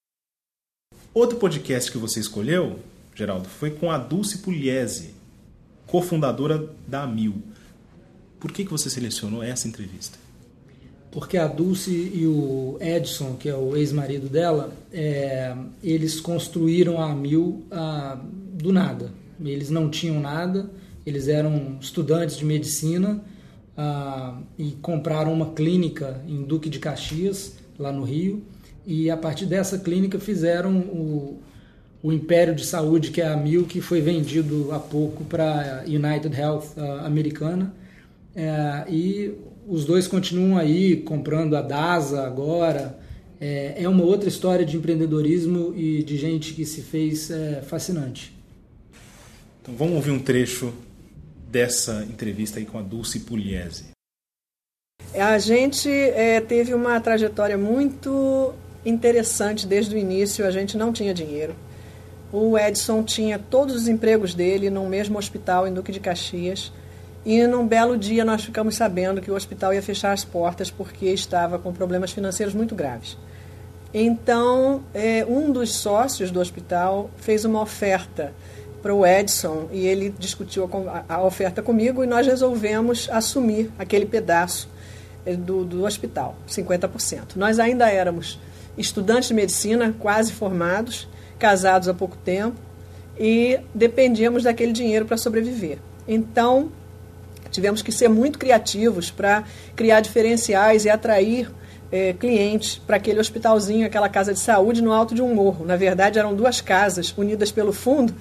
Outro 1.13 1.37
podcast 1.37 1.91
que 1.91 1.99
você 1.99 2.19
escolheu, 2.19 2.79
Geraldo, 3.13 3.47
foi 3.47 3.69
com 3.69 3.91
a 3.91 3.99
Dulce 3.99 4.39
Pugliese, 4.39 5.13
cofundadora 5.85 6.71
da 6.87 7.03
Amil. 7.03 7.35
Por 8.39 8.51
que, 8.51 8.65
que 8.65 8.71
você 8.71 8.89
selecionou 8.89 9.43
essa 9.43 9.67
entrevista? 9.67 10.22
Porque 11.13 11.37
a 11.37 11.45
Dulce 11.45 11.91
e 11.91 12.25
o 12.25 12.75
Edson, 12.81 13.35
que 13.35 13.47
é 13.47 13.55
o 13.55 13.77
ex-marido 13.77 14.27
dela, 14.27 14.73
é, 14.91 15.55
eles 15.83 16.19
construíram 16.19 16.99
a 16.99 17.11
Amil 17.11 17.61
ah, 17.69 18.17
do 18.51 18.73
nada. 18.73 19.11
Eles 19.39 19.69
não 19.69 19.91
tinham 19.91 20.19
nada, 20.19 20.71
eles 21.05 21.27
eram 21.27 21.77
estudantes 21.79 22.35
de 22.35 22.43
medicina 22.43 23.21
ah, 23.77 24.39
e 24.57 24.71
compraram 24.81 25.31
uma 25.31 25.51
clínica 25.51 26.19
em 26.27 26.41
Duque 26.41 26.67
de 26.67 26.79
Caxias, 26.79 27.57
lá 27.77 27.91
no 27.91 28.03
Rio, 28.03 28.41
e 28.83 29.11
a 29.11 29.15
partir 29.15 29.45
dessa 29.45 29.77
clínica 29.77 30.19
fizeram 30.19 30.79
o, 30.79 31.39
o 32.01 32.11
império 32.11 32.55
de 32.55 32.65
saúde 32.65 33.11
que 33.11 33.21
é 33.21 33.27
a 33.27 33.37
Mil, 33.37 33.65
que 33.65 33.81
foi 33.81 34.01
vendido 34.01 34.71
há 34.71 34.79
pouco 34.79 35.23
para 35.25 35.81
a 35.81 35.83
United 35.83 36.35
Health 36.35 36.69
uh, 36.75 37.05
americana. 37.05 37.71
É, 38.35 38.85
e 38.89 39.35
os 39.67 39.85
dois 39.85 40.07
continuam 40.07 40.57
aí 40.57 40.97
comprando 40.97 41.55
a 41.55 41.61
DASA 41.61 42.25
agora. 42.25 42.99
É, 43.39 43.83
é, 43.83 43.89
uma 43.89 44.03
outra 44.03 44.29
história 44.29 44.65
de 44.65 44.77
empreendedorismo 44.77 45.73
e 45.75 46.01
de 46.03 46.17
gente 46.17 46.53
que 46.53 46.65
se 46.65 46.81
fez 46.81 47.29
é, 47.29 47.61
fascinante. 47.61 48.33
Então 49.61 49.75
vamos 49.75 49.95
ouvir 49.95 50.11
um 50.11 50.19
trecho 50.19 50.73
dessa 51.49 52.05
entrevista 52.09 52.59
aí 52.59 52.65
com 52.65 52.77
a 52.77 52.81
Dulce 52.81 53.19
Pugliese. 53.21 53.85
A 55.13 55.37
gente 55.37 55.89
é, 55.89 56.41
teve 56.41 56.73
uma 56.73 56.99
trajetória 56.99 57.57
muito 57.57 58.53
interessante 58.85 59.67
desde 59.67 59.95
o 59.95 59.97
início. 59.97 60.45
A 60.45 60.51
gente 60.51 60.77
não 60.77 60.91
tinha 60.91 61.13
dinheiro. 61.13 61.55
O 62.31 62.57
Edson 62.57 63.03
tinha 63.03 63.37
todos 63.37 63.75
os 63.75 63.87
empregos 63.87 64.33
dele 64.33 64.69
no 64.69 64.87
mesmo 64.89 65.19
hospital 65.19 65.67
em 65.67 65.73
Duque 65.73 65.91
de 65.91 65.99
Caxias. 65.99 66.71
E 67.25 67.45
num 67.47 67.65
belo 67.65 67.97
dia 67.97 68.25
nós 68.25 68.43
ficamos 68.43 68.75
sabendo 68.75 69.21
que 69.21 69.31
o 69.31 69.35
hospital 69.35 69.73
ia 69.73 69.81
fechar 69.81 70.11
as 70.11 70.25
portas 70.25 70.69
porque 70.69 71.05
estava 71.07 71.57
com 71.57 71.71
problemas 71.71 72.11
financeiros 72.11 72.53
muito 72.53 72.75
graves. 72.75 73.17
Então, 73.93 74.83
é, 74.93 75.23
um 75.27 75.51
dos 75.51 75.73
sócios 75.75 76.31
do 76.31 76.39
hospital 76.39 77.09
fez 77.17 77.45
uma 77.45 77.61
oferta 77.61 78.33
para 78.81 78.93
o 78.93 79.05
Edson 79.05 79.69
e 79.71 79.85
ele 79.85 80.13
discutiu 80.17 80.69
a, 81.07 81.15
a, 81.15 81.23
oferta 81.23 81.61
comigo 81.61 82.03
e 82.03 82.07
nós 82.07 82.27
resolvemos 82.27 83.07
assumir 83.11 83.71
aquele 83.79 84.05
pedaço 84.05 84.67
é, 85.25 85.35
do, 85.35 85.63
do 85.63 85.85
hospital, 85.85 86.35
50%. 86.49 87.35
Nós 87.35 87.59
ainda 87.59 87.89
éramos 87.89 88.39
estudantes 88.77 89.29
de 89.29 89.35
medicina, 89.35 89.95
quase 89.97 90.33
formados, 90.33 91.07
casados 91.39 91.87
há 91.87 91.93
pouco 91.93 92.17
tempo 92.17 92.57
e 93.17 93.59
dependíamos 93.73 94.43
daquele 94.43 94.73
dinheiro 94.73 95.05
para 95.05 95.17
sobreviver. 95.17 95.77
Então, 96.07 96.71
tivemos 97.53 97.81
que 97.81 97.91
ser 97.91 98.09
muito 98.09 98.37
criativos 98.37 99.09
para 99.09 99.43
criar 99.75 100.01
diferenciais 100.01 100.83
e 100.83 100.89
atrair 100.89 101.49
é, 101.91 102.11
clientes 102.11 102.81
para 102.85 102.97
aquele 102.97 103.19
hospitalzinho, 103.19 103.85
aquela 103.85 104.09
casa 104.09 104.33
de 104.33 104.39
saúde 104.39 104.81
no 104.81 104.91
alto 104.91 105.13
de 105.13 105.21
um 105.21 105.33
morro. 105.33 105.63
Na 105.63 105.77
verdade, 105.77 106.17
eram 106.17 106.33
duas 106.35 106.59
casas 106.59 107.13
unidas 107.15 107.51
pelo 107.51 107.71
fundo. 107.71 108.13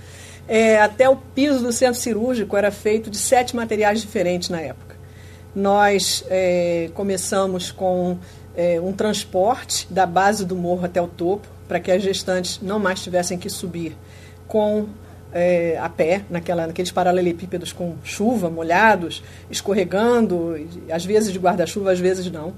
É, 0.46 0.78
até 0.78 1.08
o 1.08 1.16
piso 1.16 1.60
do 1.60 1.72
centro 1.72 1.98
cirúrgico 1.98 2.56
era 2.56 2.70
feito 2.70 3.08
de 3.08 3.16
sete 3.16 3.56
materiais 3.56 4.00
diferentes 4.00 4.50
na 4.50 4.60
época. 4.60 4.96
Nós 5.54 6.22
é, 6.28 6.90
começamos 6.94 7.72
com 7.72 8.18
é, 8.54 8.78
um 8.80 8.92
transporte 8.92 9.86
da 9.90 10.04
base 10.04 10.44
do 10.44 10.54
morro 10.54 10.84
até 10.84 11.00
o 11.00 11.08
topo, 11.08 11.48
para 11.66 11.80
que 11.80 11.90
as 11.90 12.02
gestantes 12.02 12.60
não 12.60 12.78
mais 12.78 13.02
tivessem 13.02 13.38
que 13.38 13.48
subir 13.48 13.96
com 14.46 14.86
é, 15.32 15.78
a 15.80 15.88
pé, 15.88 16.22
naquela, 16.28 16.66
naqueles 16.66 16.90
paralelepípedos 16.90 17.72
com 17.72 17.94
chuva, 18.04 18.50
molhados, 18.50 19.22
escorregando, 19.50 20.56
às 20.90 21.04
vezes 21.04 21.32
de 21.32 21.38
guarda-chuva, 21.38 21.92
às 21.92 21.98
vezes 21.98 22.30
não. 22.30 22.52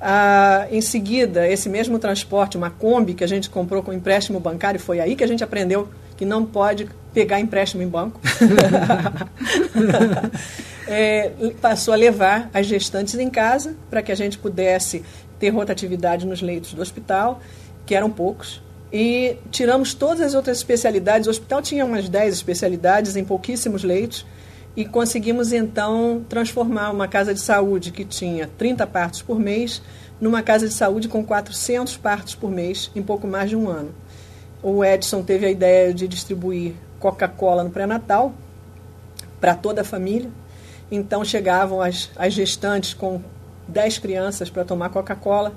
Ah, 0.00 0.66
em 0.70 0.80
seguida, 0.80 1.46
esse 1.46 1.68
mesmo 1.68 1.98
transporte, 1.98 2.56
uma 2.56 2.70
Kombi 2.70 3.14
que 3.14 3.22
a 3.22 3.26
gente 3.26 3.48
comprou 3.48 3.82
com 3.82 3.92
empréstimo 3.92 4.40
bancário, 4.40 4.80
foi 4.80 5.00
aí 5.00 5.14
que 5.14 5.22
a 5.22 5.28
gente 5.28 5.44
aprendeu 5.44 5.88
que 6.16 6.24
não 6.24 6.44
pode 6.44 6.88
pegar 7.14 7.40
empréstimo 7.40 7.82
em 7.82 7.88
banco. 7.88 8.20
é, 10.88 11.30
passou 11.60 11.94
a 11.94 11.96
levar 11.96 12.50
as 12.52 12.66
gestantes 12.66 13.14
em 13.14 13.30
casa 13.30 13.76
para 13.88 14.02
que 14.02 14.10
a 14.10 14.14
gente 14.14 14.38
pudesse 14.38 15.04
ter 15.38 15.50
rotatividade 15.50 16.26
nos 16.26 16.42
leitos 16.42 16.74
do 16.74 16.82
hospital, 16.82 17.40
que 17.86 17.94
eram 17.94 18.10
poucos. 18.10 18.60
E 18.92 19.38
tiramos 19.50 19.94
todas 19.94 20.20
as 20.20 20.34
outras 20.34 20.58
especialidades. 20.58 21.26
O 21.26 21.30
hospital 21.30 21.62
tinha 21.62 21.84
umas 21.84 22.08
10 22.08 22.34
especialidades 22.34 23.16
em 23.16 23.24
pouquíssimos 23.24 23.82
leitos 23.82 24.26
e 24.76 24.84
conseguimos 24.84 25.52
então 25.52 26.24
transformar 26.28 26.90
uma 26.90 27.08
casa 27.08 27.32
de 27.32 27.40
saúde 27.40 27.90
que 27.90 28.04
tinha 28.04 28.48
30 28.58 28.86
partos 28.86 29.22
por 29.22 29.38
mês 29.38 29.82
numa 30.20 30.42
casa 30.42 30.68
de 30.68 30.74
saúde 30.74 31.08
com 31.08 31.24
400 31.24 31.96
partos 31.96 32.34
por 32.34 32.50
mês 32.50 32.90
em 32.94 33.02
pouco 33.02 33.26
mais 33.26 33.50
de 33.50 33.56
um 33.56 33.68
ano. 33.68 33.94
O 34.62 34.84
Edson 34.84 35.22
teve 35.22 35.46
a 35.46 35.50
ideia 35.50 35.92
de 35.92 36.06
distribuir 36.06 36.74
Coca-Cola 37.00 37.64
no 37.64 37.70
pré-natal 37.70 38.32
para 39.40 39.54
toda 39.54 39.80
a 39.80 39.84
família. 39.84 40.30
Então 40.90 41.24
chegavam 41.24 41.80
as, 41.80 42.10
as 42.16 42.32
gestantes 42.32 42.94
com 42.94 43.20
10 43.66 43.98
crianças 43.98 44.48
para 44.48 44.64
tomar 44.64 44.90
Coca-Cola. 44.90 45.52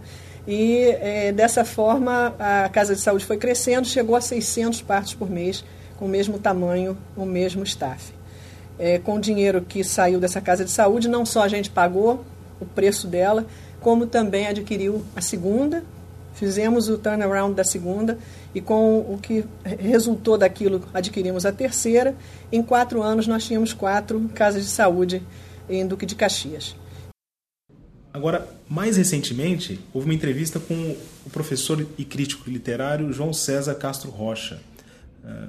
E 0.47 0.83
é, 0.99 1.31
dessa 1.31 1.65
forma 1.65 2.35
a 2.37 2.69
casa 2.69 2.93
de 2.93 3.01
saúde 3.01 3.25
foi 3.25 3.37
crescendo, 3.37 3.87
chegou 3.87 4.15
a 4.15 4.21
600 4.21 4.81
partos 4.81 5.13
por 5.13 5.29
mês, 5.29 5.63
com 5.97 6.05
o 6.05 6.09
mesmo 6.09 6.37
tamanho, 6.37 6.97
o 7.15 7.25
mesmo 7.25 7.63
staff. 7.63 8.13
É, 8.77 8.99
com 8.99 9.15
o 9.15 9.19
dinheiro 9.19 9.61
que 9.61 9.83
saiu 9.83 10.19
dessa 10.19 10.41
casa 10.41 10.63
de 10.63 10.71
saúde, 10.71 11.07
não 11.07 11.25
só 11.25 11.43
a 11.43 11.47
gente 11.47 11.69
pagou 11.69 12.23
o 12.59 12.65
preço 12.65 13.07
dela, 13.07 13.45
como 13.79 14.05
também 14.05 14.47
adquiriu 14.47 15.03
a 15.15 15.21
segunda, 15.21 15.83
fizemos 16.33 16.89
o 16.89 16.97
turnaround 16.97 17.55
da 17.55 17.63
segunda 17.63 18.17
e 18.53 18.61
com 18.61 18.99
o 18.99 19.17
que 19.21 19.45
resultou 19.79 20.37
daquilo 20.37 20.83
adquirimos 20.93 21.45
a 21.45 21.51
terceira. 21.51 22.15
Em 22.51 22.61
quatro 22.61 23.01
anos 23.01 23.25
nós 23.25 23.45
tínhamos 23.45 23.73
quatro 23.73 24.29
casas 24.33 24.63
de 24.63 24.69
saúde 24.69 25.23
em 25.69 25.87
Duque 25.87 26.05
de 26.05 26.15
Caxias. 26.15 26.75
Agora, 28.15 28.47
mais 28.69 28.95
recentemente, 28.95 29.77
houve 29.93 30.07
uma 30.07 30.13
entrevista 30.13 30.57
com 30.57 30.95
o 31.25 31.29
professor 31.29 31.85
e 31.97 32.05
crítico 32.05 32.49
literário 32.49 33.11
João 33.11 33.33
César 33.33 33.75
Castro 33.75 34.09
Rocha. 34.09 34.61
Eh, 35.21 35.47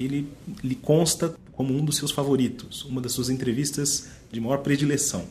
ele 0.00 0.26
lhe 0.64 0.74
consta 0.74 1.34
como 1.52 1.76
um 1.76 1.84
dos 1.84 1.98
seus 1.98 2.10
favoritos, 2.10 2.82
uma 2.86 3.02
das 3.02 3.12
suas 3.12 3.28
entrevistas 3.28 4.08
de 4.32 4.40
maior 4.40 4.60
predileção. 4.60 5.22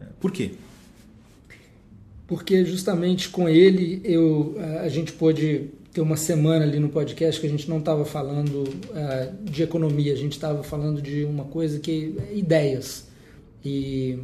Eh, 0.00 0.06
por 0.18 0.32
quê? 0.32 0.52
porque 2.26 2.64
justamente 2.64 3.28
com 3.28 3.46
ele 3.46 4.00
eu, 4.02 4.56
a 4.80 4.88
gente 4.88 5.12
pôde 5.12 5.66
ter 5.92 6.00
uma 6.00 6.16
semana 6.16 6.64
ali 6.64 6.80
no 6.80 6.88
podcast 6.88 7.38
que 7.38 7.46
a 7.46 7.50
gente 7.50 7.68
não 7.68 7.80
estava 7.80 8.02
falando 8.06 8.64
de 9.42 9.62
economia, 9.62 10.14
a 10.14 10.16
gente 10.16 10.32
estava 10.32 10.62
falando 10.62 11.02
de 11.02 11.26
uma 11.26 11.44
coisa 11.44 11.78
que 11.78 12.16
é 12.30 12.34
ideias. 12.34 13.06
E 13.62 14.18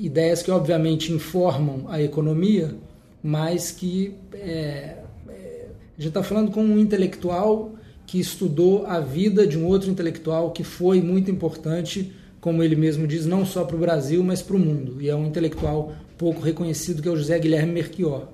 ideias 0.00 0.42
que 0.42 0.50
obviamente 0.50 1.12
informam 1.12 1.86
a 1.88 2.02
economia, 2.02 2.74
mas 3.22 3.70
que 3.70 4.14
é, 4.32 4.98
é, 5.28 5.66
a 5.96 6.00
gente 6.00 6.08
está 6.08 6.22
falando 6.22 6.50
com 6.50 6.62
um 6.62 6.78
intelectual 6.78 7.74
que 8.06 8.20
estudou 8.20 8.86
a 8.86 9.00
vida 9.00 9.46
de 9.46 9.58
um 9.58 9.66
outro 9.66 9.90
intelectual 9.90 10.50
que 10.50 10.62
foi 10.62 11.00
muito 11.00 11.30
importante, 11.30 12.12
como 12.40 12.62
ele 12.62 12.76
mesmo 12.76 13.06
diz, 13.06 13.24
não 13.24 13.46
só 13.46 13.64
para 13.64 13.76
o 13.76 13.78
Brasil, 13.78 14.22
mas 14.22 14.42
para 14.42 14.56
o 14.56 14.58
mundo. 14.58 15.00
E 15.00 15.08
é 15.08 15.16
um 15.16 15.26
intelectual 15.26 15.94
pouco 16.18 16.40
reconhecido 16.40 17.02
que 17.02 17.08
é 17.08 17.10
o 17.10 17.16
José 17.16 17.38
Guilherme 17.38 17.72
Merchior. 17.72 18.28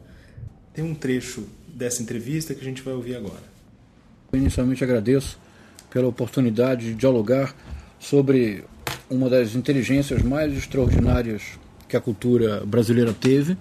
Tem 0.74 0.84
um 0.84 0.94
trecho 0.94 1.44
dessa 1.68 2.02
entrevista 2.02 2.54
que 2.54 2.60
a 2.60 2.64
gente 2.64 2.82
vai 2.82 2.94
ouvir 2.94 3.16
agora. 3.16 3.42
Eu 4.32 4.38
inicialmente 4.38 4.82
agradeço 4.84 5.38
pela 5.90 6.08
oportunidade 6.08 6.86
de 6.86 6.94
dialogar 6.94 7.54
sobre 7.98 8.64
uma 9.10 9.28
das 9.28 9.56
inteligências 9.56 10.22
mais 10.22 10.56
extraordinárias 10.56 11.42
que 11.88 11.96
a 11.96 12.00
cultura 12.00 12.62
brasileira 12.64 13.12
teve. 13.12 13.56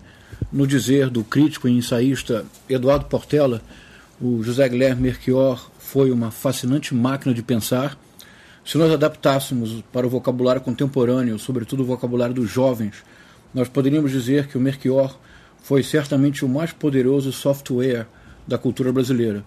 No 0.51 0.67
dizer 0.67 1.09
do 1.09 1.23
crítico 1.23 1.67
e 1.67 1.71
ensaísta 1.71 2.45
Eduardo 2.69 3.05
Portela, 3.05 3.61
o 4.21 4.43
José 4.43 4.69
Guilherme 4.69 5.01
Merchior 5.01 5.71
foi 5.79 6.11
uma 6.11 6.29
fascinante 6.29 6.93
máquina 6.93 7.33
de 7.33 7.41
pensar, 7.41 7.97
Se 8.63 8.77
nós 8.77 8.91
adaptássemos 8.91 9.83
para 9.91 10.05
o 10.05 10.09
vocabulário 10.11 10.61
contemporâneo, 10.61 11.39
sobretudo 11.39 11.81
o 11.81 11.85
vocabulário 11.85 12.35
dos 12.35 12.51
jovens, 12.51 13.03
nós 13.51 13.67
poderíamos 13.67 14.11
dizer 14.11 14.45
que 14.45 14.59
o 14.59 14.61
Melchior 14.61 15.17
foi 15.63 15.81
certamente 15.81 16.45
o 16.45 16.49
mais 16.49 16.71
poderoso 16.71 17.31
software 17.31 18.05
da 18.47 18.59
cultura 18.59 18.93
brasileira, 18.93 19.43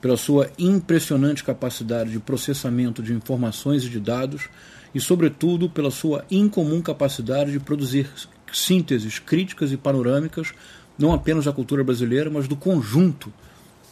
pela 0.00 0.16
sua 0.16 0.50
impressionante 0.58 1.44
capacidade 1.44 2.10
de 2.10 2.18
processamento 2.18 3.02
de 3.02 3.12
informações 3.12 3.84
e 3.84 3.88
de 3.88 4.00
dados 4.00 4.48
e, 4.94 5.00
sobretudo, 5.00 5.68
pela 5.68 5.90
sua 5.90 6.24
incomum 6.30 6.80
capacidade 6.80 7.52
de 7.52 7.60
produzir 7.60 8.08
sínteses 8.52 9.18
críticas 9.18 9.70
e 9.72 9.76
panorâmicas, 9.76 10.52
não 10.98 11.12
apenas 11.12 11.44
da 11.44 11.52
cultura 11.52 11.84
brasileira, 11.84 12.30
mas 12.30 12.48
do 12.48 12.56
conjunto 12.56 13.32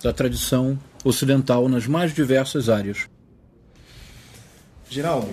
da 0.03 0.13
tradição 0.13 0.79
ocidental 1.05 1.69
nas 1.69 1.87
mais 1.87 2.15
diversas 2.15 2.69
áreas. 2.69 3.07
Geraldo, 4.91 5.29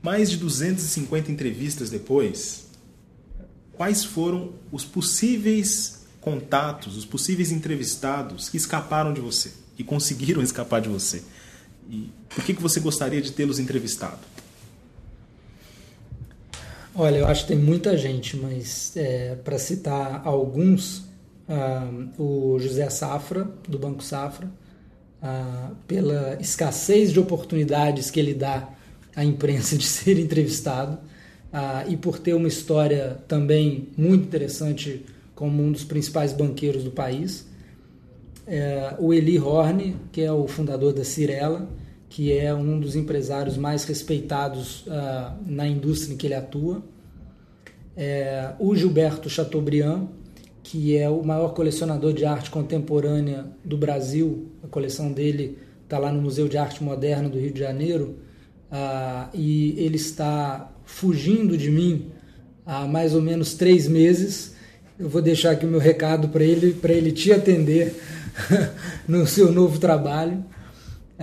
mais 0.00 0.30
de 0.30 0.36
250 0.36 1.30
entrevistas 1.30 1.90
depois, 1.90 2.70
quais 3.72 4.04
foram 4.04 4.52
os 4.70 4.84
possíveis 4.84 6.06
contatos, 6.20 6.96
os 6.96 7.04
possíveis 7.04 7.50
entrevistados 7.50 8.48
que 8.48 8.56
escaparam 8.56 9.12
de 9.12 9.20
você 9.20 9.61
e 9.78 9.84
conseguiram 9.84 10.42
escapar 10.42 10.80
de 10.80 10.88
você? 10.88 11.22
E 11.90 12.10
por 12.28 12.44
que, 12.44 12.54
que 12.54 12.62
você 12.62 12.80
gostaria 12.80 13.20
de 13.20 13.32
tê-los 13.32 13.58
entrevistado? 13.58 14.18
Olha, 16.94 17.18
eu 17.18 17.26
acho 17.26 17.42
que 17.42 17.48
tem 17.48 17.58
muita 17.58 17.96
gente, 17.96 18.36
mas 18.36 18.94
é, 18.96 19.34
para 19.36 19.58
citar 19.58 20.20
alguns, 20.26 21.04
ah, 21.48 21.88
o 22.18 22.58
José 22.58 22.88
Safra, 22.90 23.48
do 23.66 23.78
Banco 23.78 24.02
Safra, 24.04 24.50
ah, 25.22 25.70
pela 25.88 26.36
escassez 26.38 27.10
de 27.10 27.18
oportunidades 27.18 28.10
que 28.10 28.20
ele 28.20 28.34
dá 28.34 28.68
à 29.16 29.24
imprensa 29.24 29.76
de 29.76 29.84
ser 29.88 30.18
entrevistado 30.18 30.98
ah, 31.50 31.84
e 31.88 31.96
por 31.96 32.18
ter 32.18 32.34
uma 32.34 32.48
história 32.48 33.18
também 33.26 33.88
muito 33.96 34.24
interessante 34.24 35.06
como 35.34 35.62
um 35.62 35.72
dos 35.72 35.84
principais 35.84 36.34
banqueiros 36.34 36.84
do 36.84 36.90
país. 36.90 37.46
É, 38.46 38.94
o 38.98 39.14
Eli 39.14 39.38
Horne, 39.38 39.96
que 40.10 40.20
é 40.20 40.32
o 40.32 40.46
fundador 40.48 40.92
da 40.92 41.04
Cirela, 41.04 41.68
que 42.08 42.32
é 42.36 42.54
um 42.54 42.78
dos 42.78 42.94
empresários 42.94 43.56
mais 43.56 43.84
respeitados 43.84 44.86
uh, 44.86 45.34
na 45.46 45.66
indústria 45.66 46.12
em 46.12 46.16
que 46.16 46.26
ele 46.26 46.34
atua. 46.34 46.82
É, 47.96 48.50
o 48.58 48.74
Gilberto 48.76 49.30
Chateaubriand, 49.30 50.08
que 50.62 50.96
é 50.96 51.08
o 51.08 51.24
maior 51.24 51.54
colecionador 51.54 52.12
de 52.12 52.24
arte 52.24 52.50
contemporânea 52.50 53.46
do 53.64 53.78
Brasil. 53.78 54.48
A 54.62 54.68
coleção 54.68 55.10
dele 55.10 55.56
está 55.84 55.98
lá 55.98 56.12
no 56.12 56.20
Museu 56.20 56.48
de 56.48 56.58
Arte 56.58 56.84
Moderna 56.84 57.28
do 57.28 57.38
Rio 57.38 57.52
de 57.52 57.60
Janeiro. 57.60 58.16
Uh, 58.70 59.28
e 59.34 59.74
ele 59.78 59.96
está 59.96 60.70
fugindo 60.84 61.56
de 61.56 61.70
mim 61.70 62.10
há 62.66 62.86
mais 62.86 63.14
ou 63.14 63.22
menos 63.22 63.54
três 63.54 63.88
meses. 63.88 64.54
Eu 64.98 65.08
vou 65.08 65.22
deixar 65.22 65.52
aqui 65.52 65.64
o 65.64 65.68
meu 65.68 65.80
recado 65.80 66.28
para 66.28 66.44
ele, 66.44 66.74
para 66.74 66.92
ele 66.92 67.10
te 67.10 67.32
atender 67.32 67.94
no 69.08 69.26
seu 69.26 69.52
novo 69.52 69.78
trabalho. 69.78 70.44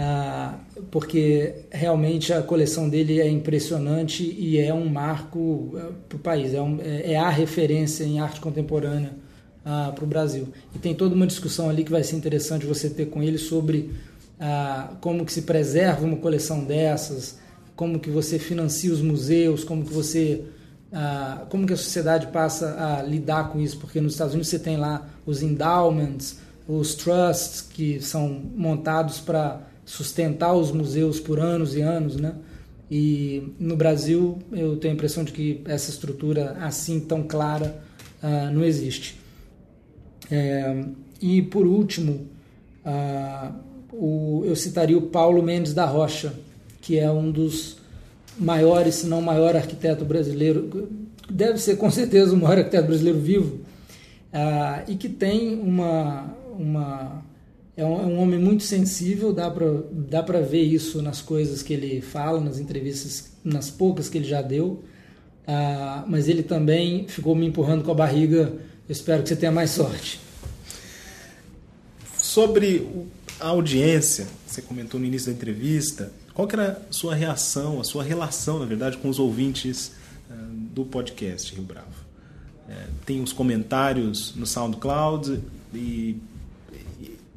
Ah, 0.02 0.58
porque 0.92 1.56
realmente 1.70 2.32
a 2.32 2.42
coleção 2.42 2.88
dele 2.88 3.20
é 3.20 3.28
impressionante 3.28 4.24
e 4.24 4.58
é 4.58 4.74
um 4.74 4.88
marco 4.88 5.74
eh, 5.76 5.92
para 6.08 6.16
o 6.16 6.20
país, 6.20 6.54
é, 6.54 6.58
é, 6.58 7.12
é, 7.12 7.16
a 7.18 7.30
referência 7.30 8.06
em 8.06 8.18
arte 8.18 8.40
contemporânea 8.40 9.12
ah, 9.66 9.92
para 9.94 10.06
o 10.06 10.08
Brasil. 10.08 10.48
E 10.74 10.80
tem 10.80 10.96
toda 10.96 11.14
uma 11.14 11.28
discussão 11.28 11.70
ali 11.70 11.84
que 11.84 11.92
vai 11.92 12.02
ser 12.02 12.16
interessante 12.16 12.66
você 12.66 12.90
ter 12.90 13.08
com 13.08 13.22
ele 13.22 13.38
sobre 13.38 13.92
ah, 14.40 14.94
como 15.02 15.26
que 15.26 15.34
se 15.34 15.42
preserva 15.42 16.06
uma 16.06 16.16
coleção 16.16 16.64
dessas, 16.64 17.38
como 17.76 18.00
que 18.00 18.10
você 18.10 18.40
financia 18.40 18.94
os 18.94 19.02
museus, 19.02 19.66
como 19.66 19.84
que 19.84 19.94
você 19.94 20.46
como 21.50 21.68
que 21.68 21.74
a 21.74 21.78
sociedade 21.78 22.28
passa 22.28 22.98
a 22.98 23.04
lidar 23.04 23.52
com 23.52 23.60
isso, 23.60 23.78
porque 23.78 24.02
nos 24.02 24.14
Estados 24.14 24.34
Unidos 24.34 24.50
você 24.50 24.58
tem 24.58 24.76
lá 24.76 25.08
os 25.24 25.44
endowments, 25.44 26.40
os 26.70 26.94
trusts 26.94 27.62
que 27.62 28.00
são 28.00 28.40
montados 28.56 29.20
para 29.20 29.68
sustentar 29.84 30.54
os 30.54 30.72
museus 30.72 31.20
por 31.20 31.40
anos 31.40 31.76
e 31.76 31.82
anos, 31.82 32.16
né? 32.16 32.36
E 32.92 33.54
no 33.60 33.76
Brasil 33.76 34.38
eu 34.52 34.78
tenho 34.78 34.94
a 34.94 34.96
impressão 34.96 35.24
de 35.24 35.32
que 35.32 35.62
essa 35.66 35.90
estrutura 35.90 36.58
assim 36.62 37.00
tão 37.00 37.24
clara 37.24 37.82
uh, 38.22 38.54
não 38.54 38.64
existe. 38.64 39.20
É, 40.30 40.84
e 41.20 41.42
por 41.42 41.66
último, 41.66 42.28
uh, 42.86 43.52
o, 43.92 44.44
eu 44.46 44.56
citaria 44.56 44.98
o 44.98 45.02
Paulo 45.02 45.42
Mendes 45.42 45.74
da 45.74 45.86
Rocha, 45.86 46.34
que 46.82 47.00
é 47.00 47.10
um 47.10 47.32
dos 47.32 47.78
maiores, 48.38 48.96
se 48.96 49.08
não 49.08 49.24
maior 49.24 49.56
arquiteto 49.56 50.06
brasileiro, 50.06 50.88
deve 51.28 51.58
ser 51.58 51.78
com 51.78 51.90
certeza 51.90 52.34
o 52.34 52.38
maior 52.38 52.60
arquiteto 52.60 52.88
brasileiro 52.88 53.20
vivo, 53.20 53.56
uh, 54.32 54.84
e 54.88 54.96
que 54.96 55.10
tem 55.10 55.60
uma, 55.60 56.34
uma 56.60 57.24
é 57.78 57.86
um, 57.86 58.02
é 58.02 58.06
um 58.06 58.20
homem 58.20 58.38
muito 58.38 58.64
sensível, 58.64 59.32
dá 59.32 59.50
para 59.50 59.66
dá 59.92 60.22
pra 60.22 60.42
ver 60.42 60.62
isso 60.62 61.02
nas 61.02 61.22
coisas 61.22 61.64
que 61.64 61.74
ele 61.74 62.02
fala, 62.02 62.40
nas 62.42 62.60
entrevistas, 62.60 63.32
nas 63.44 63.70
poucas 63.70 64.10
que 64.10 64.18
ele 64.18 64.28
já 64.28 64.42
deu. 64.42 64.84
Ah, 65.48 66.04
mas 66.08 66.28
ele 66.28 66.44
também 66.44 67.08
ficou 67.08 67.34
me 67.34 67.46
empurrando 67.46 67.84
com 67.84 67.92
a 67.92 67.96
barriga. 67.96 68.54
Eu 68.88 68.92
espero 68.92 69.24
que 69.24 69.30
você 69.30 69.36
tenha 69.36 69.52
mais 69.52 69.72
sorte. 69.72 70.20
Sobre 72.18 72.88
a 73.40 73.48
audiência, 73.48 74.28
você 74.46 74.62
comentou 74.62 75.00
no 75.00 75.06
início 75.06 75.32
da 75.32 75.38
entrevista, 75.38 76.12
qual 76.34 76.48
que 76.48 76.56
era 76.56 76.82
a 76.90 76.94
sua 76.94 77.16
reação, 77.16 77.80
a 77.80 77.84
sua 77.84 78.04
relação, 78.04 78.60
na 78.60 78.66
verdade, 78.66 78.98
com 78.98 79.10
os 79.10 79.20
ouvintes 79.20 79.94
uh, 80.30 80.34
do 80.74 80.86
podcast 80.86 81.56
Rio 81.56 81.64
Bravo? 81.64 81.88
É, 82.70 82.86
tem 83.06 83.22
os 83.24 83.34
comentários 83.34 84.36
no 84.36 84.46
SoundCloud 84.46 85.40
e 85.74 86.18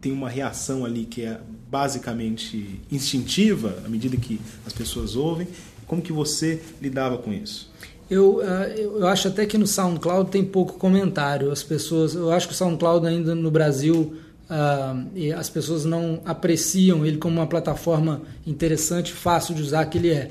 tem 0.02 0.10
uma 0.10 0.28
reação 0.28 0.84
ali 0.84 1.04
que 1.04 1.22
é 1.22 1.38
basicamente 1.70 2.80
instintiva 2.90 3.78
à 3.86 3.88
medida 3.88 4.16
que 4.16 4.38
as 4.66 4.72
pessoas 4.72 5.14
ouvem. 5.14 5.46
Como 5.86 6.02
que 6.02 6.12
você 6.12 6.60
lidava 6.82 7.16
com 7.16 7.32
isso? 7.32 7.70
Eu, 8.10 8.42
eh, 8.42 8.74
eu 8.80 9.06
acho 9.06 9.28
até 9.28 9.46
que 9.46 9.56
no 9.56 9.66
SoundCloud 9.66 10.28
tem 10.28 10.44
pouco 10.44 10.74
comentário. 10.74 11.52
As 11.52 11.62
pessoas, 11.62 12.14
eu 12.14 12.32
acho 12.32 12.48
que 12.48 12.52
o 12.52 12.56
SoundCloud 12.56 13.06
ainda 13.06 13.32
no 13.34 13.50
Brasil 13.50 14.12
uh, 14.50 15.38
as 15.38 15.48
pessoas 15.48 15.84
não 15.84 16.20
apreciam 16.24 17.06
ele 17.06 17.16
como 17.16 17.36
uma 17.36 17.46
plataforma 17.46 18.22
interessante, 18.44 19.12
fácil 19.12 19.54
de 19.54 19.62
usar 19.62 19.86
que 19.86 19.98
ele 19.98 20.10
é. 20.10 20.30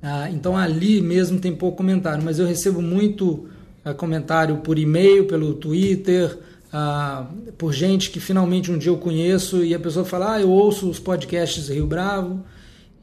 Uh, 0.00 0.32
então 0.32 0.56
ali 0.56 1.02
mesmo 1.02 1.40
tem 1.40 1.54
pouco 1.54 1.76
comentário, 1.76 2.22
mas 2.24 2.38
eu 2.38 2.46
recebo 2.46 2.80
muito 2.80 3.48
comentário 3.96 4.58
por 4.58 4.78
e-mail, 4.78 5.24
pelo 5.24 5.54
Twitter, 5.54 6.38
ah, 6.72 7.26
por 7.58 7.72
gente 7.72 8.10
que 8.10 8.18
finalmente 8.18 8.72
um 8.72 8.78
dia 8.78 8.90
eu 8.90 8.96
conheço 8.96 9.62
e 9.62 9.74
a 9.74 9.78
pessoa 9.78 10.04
fala, 10.04 10.34
ah, 10.34 10.40
eu 10.40 10.48
ouço 10.48 10.88
os 10.88 10.98
podcasts 10.98 11.68
Rio 11.68 11.86
Bravo 11.86 12.42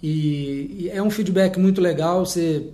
e, 0.01 0.75
e 0.79 0.89
é 0.91 1.01
um 1.03 1.09
feedback 1.11 1.59
muito 1.59 1.79
legal. 1.79 2.25
Você, 2.25 2.67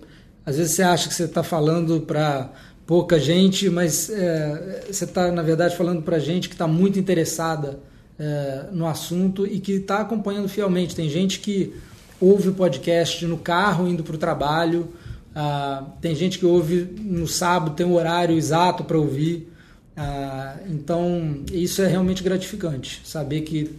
às 0.45 0.57
vezes 0.57 0.75
você 0.75 0.83
acha 0.83 1.09
que 1.09 1.13
você 1.13 1.25
está 1.25 1.43
falando 1.43 1.99
para 2.01 2.49
pouca 2.87 3.19
gente, 3.19 3.69
mas 3.69 4.09
é, 4.09 4.83
você 4.89 5.03
está 5.03 5.31
na 5.31 5.41
verdade 5.41 5.75
falando 5.75 6.01
para 6.01 6.17
gente 6.17 6.47
que 6.47 6.55
está 6.55 6.67
muito 6.67 6.97
interessada 6.97 7.79
é, 8.17 8.67
no 8.71 8.87
assunto 8.87 9.45
e 9.45 9.59
que 9.59 9.73
está 9.73 9.99
acompanhando 9.99 10.47
fielmente. 10.47 10.95
Tem 10.95 11.09
gente 11.09 11.41
que 11.41 11.73
ouve 12.21 12.49
o 12.49 12.53
podcast 12.53 13.25
no 13.25 13.37
carro 13.37 13.85
indo 13.85 14.01
para 14.01 14.15
o 14.15 14.17
trabalho. 14.17 14.87
Ah, 15.35 15.83
tem 15.99 16.15
gente 16.15 16.39
que 16.39 16.45
ouve 16.45 16.87
no 17.01 17.27
sábado, 17.27 17.75
tem 17.75 17.85
um 17.85 17.95
horário 17.95 18.37
exato 18.37 18.85
para 18.85 18.97
ouvir. 18.97 19.51
Ah, 19.97 20.57
então, 20.69 21.43
isso 21.51 21.81
é 21.81 21.87
realmente 21.87 22.21
gratificante, 22.21 23.01
saber 23.05 23.41
que 23.41 23.71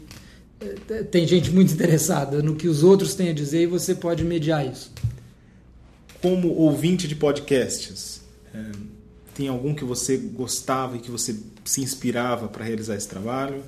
eh, 0.61 1.03
tem 1.03 1.27
gente 1.27 1.51
muito 1.51 1.73
interessada 1.73 2.43
no 2.43 2.57
que 2.57 2.69
os 2.69 2.83
outros 2.83 3.15
têm 3.15 3.29
a 3.29 3.33
dizer 3.35 3.63
e 3.63 3.67
você 3.67 3.95
pode 3.95 4.25
mediar 4.25 4.67
isso. 4.67 4.91
Como 6.23 6.49
ouvinte 6.49 7.07
de 7.07 7.15
podcasts, 7.15 8.23
é, 8.55 8.59
tem 9.35 9.49
algum 9.49 9.75
que 9.75 9.85
você 9.85 10.17
gostava 10.17 10.97
e 10.97 11.01
que 11.01 11.11
você 11.11 11.37
se 11.65 11.83
inspirava 11.83 12.49
para 12.49 12.65
realizar 12.65 12.97
esse 12.97 13.07
trabalho? 13.07 13.63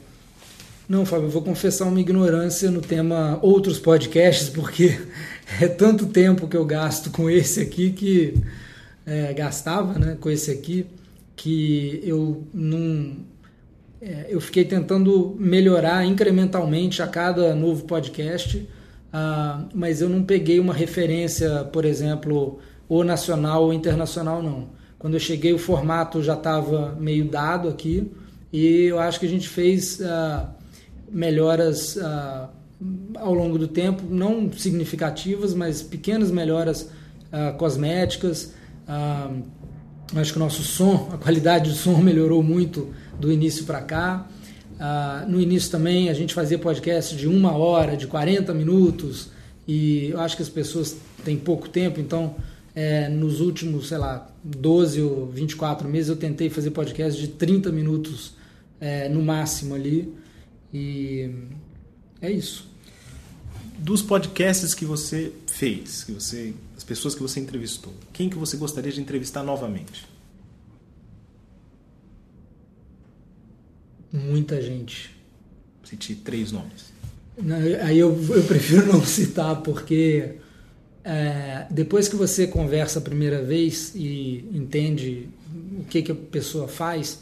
Não, 0.89 1.05
Fábio, 1.05 1.27
eu 1.27 1.31
vou 1.31 1.43
confessar 1.43 1.85
uma 1.85 2.01
ignorância 2.01 2.71
no 2.71 2.81
tema 2.81 3.39
outros 3.43 3.79
podcasts, 3.79 4.49
porque 4.49 4.99
é 5.61 5.69
tanto 5.69 6.07
tempo 6.07 6.49
que 6.49 6.57
eu 6.57 6.65
gasto 6.65 7.11
com 7.11 7.29
esse 7.29 7.61
aqui 7.61 7.91
que 7.91 8.35
é, 9.05 9.35
gastava, 9.35 9.99
né, 9.99 10.17
com 10.19 10.31
esse 10.31 10.51
aqui 10.51 10.87
que 11.39 12.01
eu 12.05 12.45
não 12.53 13.17
é, 14.01 14.27
eu 14.29 14.41
fiquei 14.41 14.65
tentando 14.65 15.35
melhorar 15.39 16.05
incrementalmente 16.05 17.01
a 17.01 17.07
cada 17.07 17.55
novo 17.55 17.85
podcast, 17.85 18.59
uh, 18.59 19.69
mas 19.75 20.01
eu 20.01 20.09
não 20.09 20.23
peguei 20.23 20.61
uma 20.61 20.75
referência, 20.75 21.65
por 21.73 21.85
exemplo, 21.85 22.59
ou 22.89 23.03
nacional 23.03 23.65
ou 23.65 23.73
internacional 23.73 24.43
não. 24.43 24.69
Quando 24.99 25.15
eu 25.15 25.21
cheguei 25.21 25.53
o 25.53 25.59
formato 25.59 26.23
já 26.23 26.35
estava 26.35 26.97
meio 26.99 27.25
dado 27.25 27.69
aqui 27.69 28.11
e 28.53 28.85
eu 28.85 28.99
acho 28.99 29.21
que 29.21 29.27
a 29.27 29.29
gente 29.29 29.49
fez 29.49 30.01
uh, 30.01 30.47
melhoras 31.11 31.97
uh, 31.97 32.49
ao 33.17 33.33
longo 33.33 33.59
do 33.59 33.69
tempo, 33.69 34.03
não 34.09 34.53
significativas, 34.53 35.55
mas 35.55 35.83
pequenas 35.83 36.31
melhoras 36.31 36.91
cosméticas. 37.59 38.55
Uh, 38.89 39.43
acho 40.15 40.33
que 40.33 40.39
o 40.39 40.41
nosso 40.41 40.63
som, 40.63 41.11
a 41.13 41.19
qualidade 41.19 41.71
do 41.71 41.77
som 41.77 41.99
melhorou 42.03 42.43
muito 42.43 42.93
do 43.19 43.33
início 43.33 43.65
para 43.65 43.81
cá. 43.81 44.29
Uh, 44.75 45.29
no 45.29 45.41
início 45.41 45.71
também 45.71 46.09
a 46.09 46.15
gente 46.15 46.33
fazia 46.33 46.59
podcast 46.59 47.17
de 47.17 47.27
uma 47.27 47.53
hora, 47.53 47.97
de 47.97 48.07
40 48.07 48.55
minutos, 48.55 49.31
e 49.67 50.11
eu 50.11 50.21
acho 50.21 50.37
que 50.37 50.43
as 50.43 50.49
pessoas 50.49 50.97
têm 51.25 51.37
pouco 51.37 51.69
tempo, 51.69 52.01
então 52.01 52.37
é, 52.75 53.09
nos 53.09 53.41
últimos, 53.41 53.89
sei 53.89 53.99
lá, 53.99 54.31
12 54.45 55.03
ou 55.03 55.27
24 55.27 55.89
meses 55.89 56.09
eu 56.09 56.17
tentei 56.17 56.49
fazer 56.49 56.71
podcast 56.71 57.21
de 57.21 57.27
30 57.27 57.73
minutos 57.73 58.35
é, 58.81 59.09
no 59.09 59.21
máximo 59.21 59.75
ali. 59.75 60.15
E 60.73 61.29
é 62.21 62.31
isso. 62.31 62.69
Dos 63.79 64.01
podcasts 64.01 64.75
que 64.75 64.85
você 64.85 65.33
fez, 65.47 66.05
que 66.05 66.13
você, 66.13 66.55
pessoas 66.89 67.15
que 67.15 67.21
você 67.21 67.39
entrevistou, 67.39 67.93
quem 68.13 68.31
que 68.31 68.37
você 68.37 68.57
gostaria 68.57 68.91
de 68.91 69.01
entrevistar 69.01 69.43
novamente? 69.43 70.07
Muita 74.11 74.61
gente. 74.63 75.15
Cite 75.85 76.15
três 76.15 76.51
nomes. 76.51 76.93
Não, 77.37 77.57
aí 77.83 77.99
eu, 77.99 78.19
eu 78.35 78.43
prefiro 78.45 78.87
não 78.87 79.05
citar, 79.05 79.61
porque 79.61 80.37
é, 81.05 81.67
depois 81.71 82.09
que 82.09 82.17
você 82.17 82.47
conversa 82.47 82.99
a 82.99 83.03
primeira 83.03 83.43
vez 83.43 83.93
e 83.95 84.45
entende 84.53 85.29
o 85.79 85.85
que, 85.85 86.03
que 86.03 86.11
a 86.11 86.15
pessoa 86.15 86.67
faz, 86.67 87.21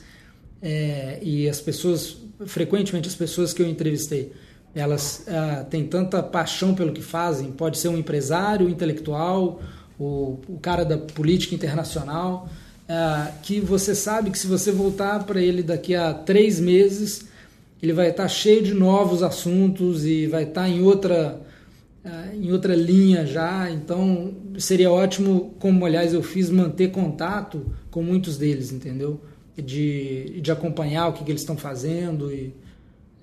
é, 0.62 1.18
e 1.20 1.48
as 1.48 1.61
pessoas, 1.61 2.16
frequentemente 2.46 3.09
as 3.09 3.16
pessoas 3.16 3.52
que 3.52 3.61
eu 3.61 3.68
entrevistei, 3.68 4.33
elas 4.77 5.25
ah, 5.27 5.65
têm 5.71 5.87
tanta 5.87 6.23
paixão 6.23 6.75
pelo 6.75 6.93
que 6.93 7.01
fazem, 7.01 7.51
pode 7.51 7.79
ser 7.79 7.89
um 7.89 7.97
empresário, 7.97 8.67
um 8.67 8.69
intelectual, 8.69 9.62
o, 9.99 10.39
o 10.47 10.59
cara 10.61 10.85
da 10.85 10.99
política 10.99 11.55
internacional, 11.55 12.47
ah, 12.87 13.33
que 13.43 13.59
você 13.59 13.95
sabe 13.95 14.31
que 14.31 14.39
se 14.39 14.47
você 14.47 14.71
voltar 14.71 15.25
para 15.25 15.41
ele 15.41 15.62
daqui 15.62 15.95
a 15.95 16.12
três 16.12 16.61
meses, 16.61 17.25
ele 17.83 17.95
vai 17.95 18.11
estar 18.11 18.29
cheio 18.29 18.62
de 18.62 18.75
novos 18.75 19.23
assuntos 19.23 20.05
e 20.05 20.27
vai 20.27 20.43
estar 20.43 20.69
em 20.69 20.83
outra 20.83 21.41
ah, 22.05 22.29
em 22.35 22.53
outra 22.53 22.77
linha 22.77 23.25
já, 23.25 23.71
então 23.71 24.35
seria 24.59 24.91
ótimo, 24.93 25.55
como 25.59 25.87
aliás 25.87 26.12
eu 26.12 26.23
fiz, 26.23 26.51
manter 26.51 26.91
contato 26.91 27.65
com 27.91 28.03
muitos 28.03 28.37
deles, 28.37 28.71
entendeu? 28.73 29.21
De, 29.57 30.39
de 30.43 30.53
acompanhar 30.53 31.09
o 31.09 31.15
que, 31.15 31.25
que 31.25 31.31
eles 31.33 31.41
estão 31.41 31.57
fazendo, 31.57 32.31
e, 32.31 32.55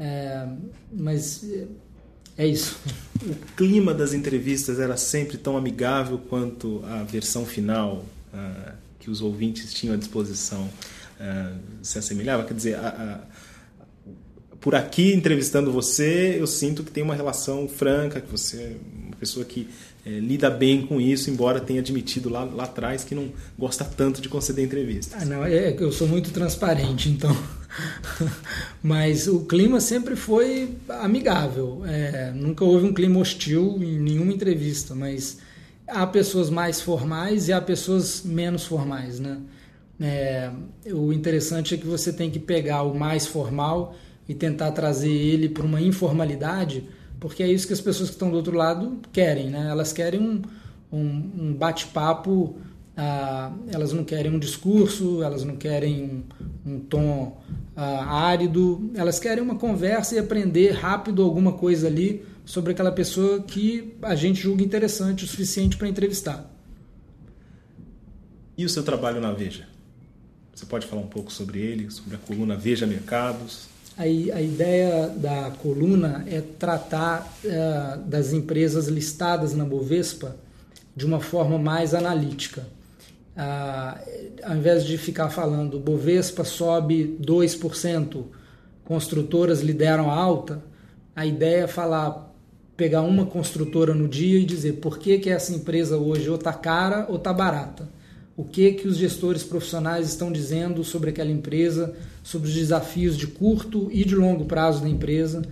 é, 0.04 0.46
mas 0.92 1.46
é 2.38 2.46
isso. 2.46 2.78
O 3.22 3.34
clima 3.56 3.94
das 3.94 4.14
entrevistas 4.14 4.80
era 4.80 4.98
sempre 4.98 5.38
tão 5.38 5.56
amigável 5.56 6.18
quanto 6.18 6.84
a 6.86 7.04
versão 7.04 7.46
final 7.46 8.04
uh, 8.34 8.74
que 9.00 9.10
os 9.10 9.22
ouvintes 9.22 9.74
tinham 9.74 9.96
à 9.96 9.98
disposição 9.98 10.64
uh, 10.64 11.58
se 11.82 11.98
assemelhava? 11.98 12.44
Quer 12.44 12.54
dizer, 12.54 12.76
a, 12.76 12.88
a 12.90 13.34
por 14.60 14.76
aqui 14.76 15.14
entrevistando 15.14 15.72
você, 15.72 16.38
eu 16.40 16.48
sinto 16.48 16.84
que 16.84 16.92
tem 16.92 17.04
uma 17.04 17.16
relação 17.16 17.68
franca, 17.68 18.22
que 18.22 18.32
você 18.32 18.58
é 18.58 18.76
uma 19.08 19.16
pessoa 19.18 19.46
que 19.46 19.68
é, 20.06 20.10
lida 20.10 20.50
bem 20.50 20.86
com 20.86 21.02
isso, 21.02 21.30
embora 21.30 21.60
tenha 21.60 21.82
admitido 21.82 22.30
lá, 22.30 22.44
lá 22.46 22.64
atrás 22.64 23.04
que 23.04 23.14
não 23.14 23.30
gosta 23.58 23.84
tanto 23.84 24.22
de 24.22 24.30
conceder 24.30 24.64
entrevistas. 24.64 25.22
Ah, 25.22 25.26
não, 25.26 25.44
é 25.46 25.76
eu 25.78 25.92
sou 25.92 26.08
muito 26.08 26.32
transparente, 26.32 27.10
então. 27.10 27.36
Mas 28.82 29.28
o 29.28 29.46
clima 29.46 29.80
sempre 29.80 30.16
foi 30.16 30.76
amigável. 30.90 31.84
É, 31.86 32.32
nunca 32.32 32.64
houve 32.64 32.86
um 32.86 32.94
clima 32.94 33.20
hostil 33.20 33.80
em 33.82 34.00
nenhuma 34.00 34.34
entrevista, 34.34 34.94
mas 34.94 35.40
há 35.88 36.06
pessoas 36.06 36.50
mais 36.50 36.82
formais 36.82 37.48
e 37.48 37.54
há 37.54 37.62
pessoas 37.62 38.24
menos 38.24 38.66
formais, 38.66 39.20
né? 39.20 39.40
É, 40.02 40.52
o 40.92 41.14
interessante 41.14 41.76
é 41.76 41.78
que 41.78 41.86
você 41.86 42.12
tem 42.12 42.30
que 42.30 42.40
pegar 42.40 42.84
o 42.84 42.98
mais 42.98 43.28
formal 43.28 43.96
e 44.28 44.34
tentar 44.34 44.72
trazer 44.72 45.12
ele 45.12 45.50
para 45.50 45.64
uma 45.64 45.82
informalidade, 45.82 46.90
porque 47.20 47.44
é 47.44 47.48
isso 47.48 47.68
que 47.68 47.74
as 47.74 47.82
pessoas 47.82 48.10
que 48.10 48.16
estão 48.16 48.30
do 48.30 48.36
outro 48.36 48.58
lado 48.58 49.00
querem, 49.12 49.50
né? 49.50 49.68
Elas 49.70 49.94
querem 49.94 50.20
um, 50.20 50.42
um, 50.92 51.32
um 51.38 51.54
bate-papo, 51.54 52.58
ah, 52.96 53.52
elas 53.72 53.92
não 53.92 54.04
querem 54.04 54.32
um 54.32 54.40
discurso, 54.40 55.24
elas 55.24 55.44
não 55.44 55.56
querem 55.56 56.04
um, 56.66 56.74
um 56.74 56.80
tom 56.80 57.42
ah, 57.76 58.28
árido, 58.28 58.92
elas 58.96 59.20
querem 59.20 59.44
uma 59.44 59.56
conversa 59.56 60.16
e 60.16 60.20
aprender 60.20 60.72
rápido 60.72 61.24
alguma 61.24 61.54
coisa 61.54 61.88
ali 61.88 62.24
sobre 62.46 62.72
aquela 62.72 62.92
pessoa 62.92 63.42
que 63.42 63.96
a 64.02 64.16
gente 64.16 64.42
julga 64.42 64.64
interessante 64.64 65.24
o 65.24 65.28
suficiente 65.28 65.78
para 65.78 65.88
entrevistar. 65.88 66.50
E 68.58 68.66
o 68.66 68.70
seu 68.70 68.84
trabalho 68.84 69.20
na 69.20 69.32
Veja? 69.32 69.68
Você 70.54 70.66
pode 70.66 70.86
falar 70.86 71.02
um 71.02 71.08
pouco 71.08 71.32
sobre 71.32 71.60
ele, 71.60 71.90
sobre 71.90 72.16
a 72.16 72.20
coluna 72.20 72.56
Veja 72.56 72.86
Mercados? 72.86 73.68
A, 73.98 74.04
a 74.04 74.42
ideia 74.42 75.08
da 75.08 75.52
coluna 75.62 76.24
é 76.28 76.42
tratar 76.42 77.34
uh, 77.44 78.02
das 78.04 78.34
empresas 78.34 78.88
listadas 78.88 79.56
na 79.56 79.66
Bovespa 79.66 80.36
de 80.96 81.06
uma 81.06 81.20
forma 81.20 81.58
mais 81.58 81.96
analítica. 81.96 82.68
Uh, 83.36 84.32
ao 84.44 84.56
invés 84.56 84.86
de 84.86 84.98
ficar 84.98 85.30
falando 85.30 85.80
Bovespa 85.80 86.44
sobe 86.44 87.18
2%, 87.20 88.26
construtoras 88.84 89.62
lideram 89.62 90.12
a 90.12 90.16
alta, 90.16 90.64
a 91.16 91.26
ideia 91.26 91.64
é 91.64 91.68
falar, 91.68 92.32
pegar 92.78 93.02
uma 93.02 93.26
construtora 93.26 93.94
no 93.94 94.08
dia 94.08 94.40
e 94.40 94.46
dizer 94.46 94.74
por 94.74 95.00
que, 95.00 95.18
que 95.18 95.30
essa 95.30 95.54
empresa 95.54 95.98
hoje 95.98 96.30
ou 96.30 96.36
está 96.36 96.54
cara 96.54 97.08
ou 97.10 97.16
está 97.16 97.34
barata 97.34 97.90
o 98.36 98.44
que 98.44 98.72
que 98.74 98.88
os 98.88 98.98
gestores 98.98 99.44
profissionais 99.44 100.08
estão 100.08 100.32
dizendo 100.32 100.84
sobre 100.84 101.12
aquela 101.12 101.32
empresa, 101.32 101.96
sobre 102.24 102.50
os 102.50 102.56
desafios 102.56 103.16
de 103.18 103.28
curto 103.28 103.90
e 103.92 104.04
de 104.04 104.16
longo 104.16 104.46
prazo 104.46 104.82
da 104.82 104.90
empresa. 104.90 105.44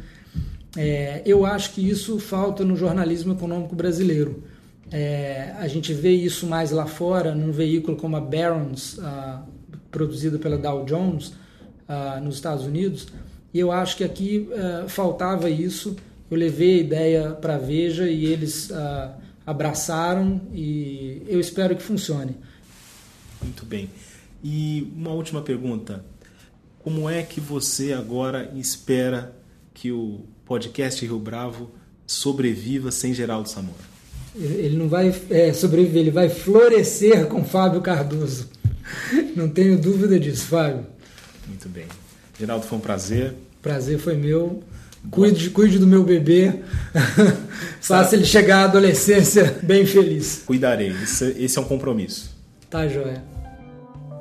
É, 0.76 1.22
eu 1.26 1.46
acho 1.46 1.74
que 1.74 1.88
isso 1.88 2.18
falta 2.20 2.64
no 2.64 2.76
jornalismo 2.76 3.34
econômico 3.34 3.76
brasileiro. 3.76 4.44
É, 4.92 5.56
a 5.58 5.68
gente 5.70 5.94
vê 5.94 6.12
isso 6.12 6.46
mais 6.46 6.72
lá 6.72 6.86
fora, 6.86 7.34
num 7.34 7.52
veículo 7.52 7.96
como 7.96 8.18
a 8.18 8.20
Barron's, 8.20 9.00
ah, 9.00 9.42
produzida 9.90 10.38
pela 10.38 10.58
Dow 10.58 10.84
Jones, 10.84 11.34
ah, 11.88 12.20
nos 12.22 12.36
Estados 12.36 12.66
Unidos, 12.66 13.08
e 13.54 13.60
eu 13.60 13.72
acho 13.72 13.96
que 13.96 14.04
aqui 14.04 14.50
ah, 14.54 14.86
faltava 14.88 15.50
isso. 15.50 15.96
Eu 16.30 16.38
levei 16.38 16.76
a 16.76 16.82
ideia 16.82 17.32
para 17.32 17.56
a 17.56 17.58
Veja 17.58 18.10
e 18.10 18.26
eles 18.26 18.72
ah, 18.72 19.18
abraçaram, 19.46 20.42
e 20.54 21.24
eu 21.28 21.40
espero 21.40 21.76
que 21.76 21.84
funcione. 21.84 22.36
Muito 23.42 23.66
bem. 23.66 23.90
E 24.44 24.92
uma 24.96 25.12
última 25.12 25.42
pergunta. 25.42 26.04
Como 26.80 27.10
é 27.10 27.22
que 27.22 27.40
você 27.40 27.94
agora 27.94 28.52
espera 28.56 29.36
que 29.74 29.92
o 29.92 30.22
podcast 30.46 31.06
Rio 31.06 31.20
Bravo 31.20 31.72
sobreviva 32.08 32.92
sem 32.92 33.14
Geraldo 33.14 33.48
Samora? 33.48 33.91
Ele 34.36 34.78
não 34.78 34.88
vai 34.88 35.14
é, 35.30 35.52
sobreviver, 35.52 36.02
ele 36.02 36.12
vai 36.12 36.30
florescer 36.30 37.28
com 37.28 37.44
Fábio 37.44 37.82
Cardoso. 37.82 38.50
Não 39.36 39.50
tenho 39.50 39.78
dúvida 39.78 40.20
disso, 40.20 40.48
Fábio. 40.48 40.86
Muito 41.48 41.68
bem. 41.70 41.86
Geraldo, 42.40 42.66
foi 42.66 42.78
um 42.78 42.82
prazer. 42.82 43.34
Prazer 43.62 44.00
foi 44.00 44.16
meu. 44.16 44.64
Cuide, 45.10 45.50
cuide 45.50 45.80
do 45.80 45.88
meu 45.88 46.04
bebê. 46.04 46.54
Faça 47.82 48.16
ele 48.16 48.26
chegar 48.26 48.62
à 48.62 48.64
adolescência 48.66 49.60
bem 49.64 49.86
feliz. 49.86 50.44
Cuidarei. 50.46 50.90
Esse, 51.04 51.36
esse 51.38 51.58
é 51.58 51.62
um 51.62 51.66
compromisso. 51.66 52.36
Tá, 52.70 52.88
joia. 52.88 53.24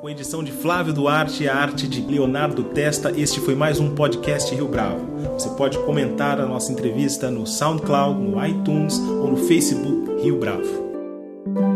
Com 0.01 0.09
edição 0.09 0.43
de 0.43 0.51
Flávio 0.51 0.93
Duarte 0.93 1.43
e 1.43 1.47
a 1.47 1.55
arte 1.55 1.87
de 1.87 2.01
Leonardo 2.01 2.63
Testa, 2.63 3.13
este 3.15 3.39
foi 3.39 3.53
mais 3.53 3.79
um 3.79 3.93
podcast 3.93 4.53
Rio 4.53 4.67
Bravo. 4.67 5.05
Você 5.33 5.49
pode 5.49 5.77
comentar 5.79 6.41
a 6.41 6.45
nossa 6.47 6.71
entrevista 6.71 7.29
no 7.29 7.45
SoundCloud, 7.45 8.19
no 8.19 8.43
iTunes 8.43 8.97
ou 8.97 9.29
no 9.29 9.37
Facebook 9.37 10.00
Rio 10.21 10.35
Bravo. 10.35 11.70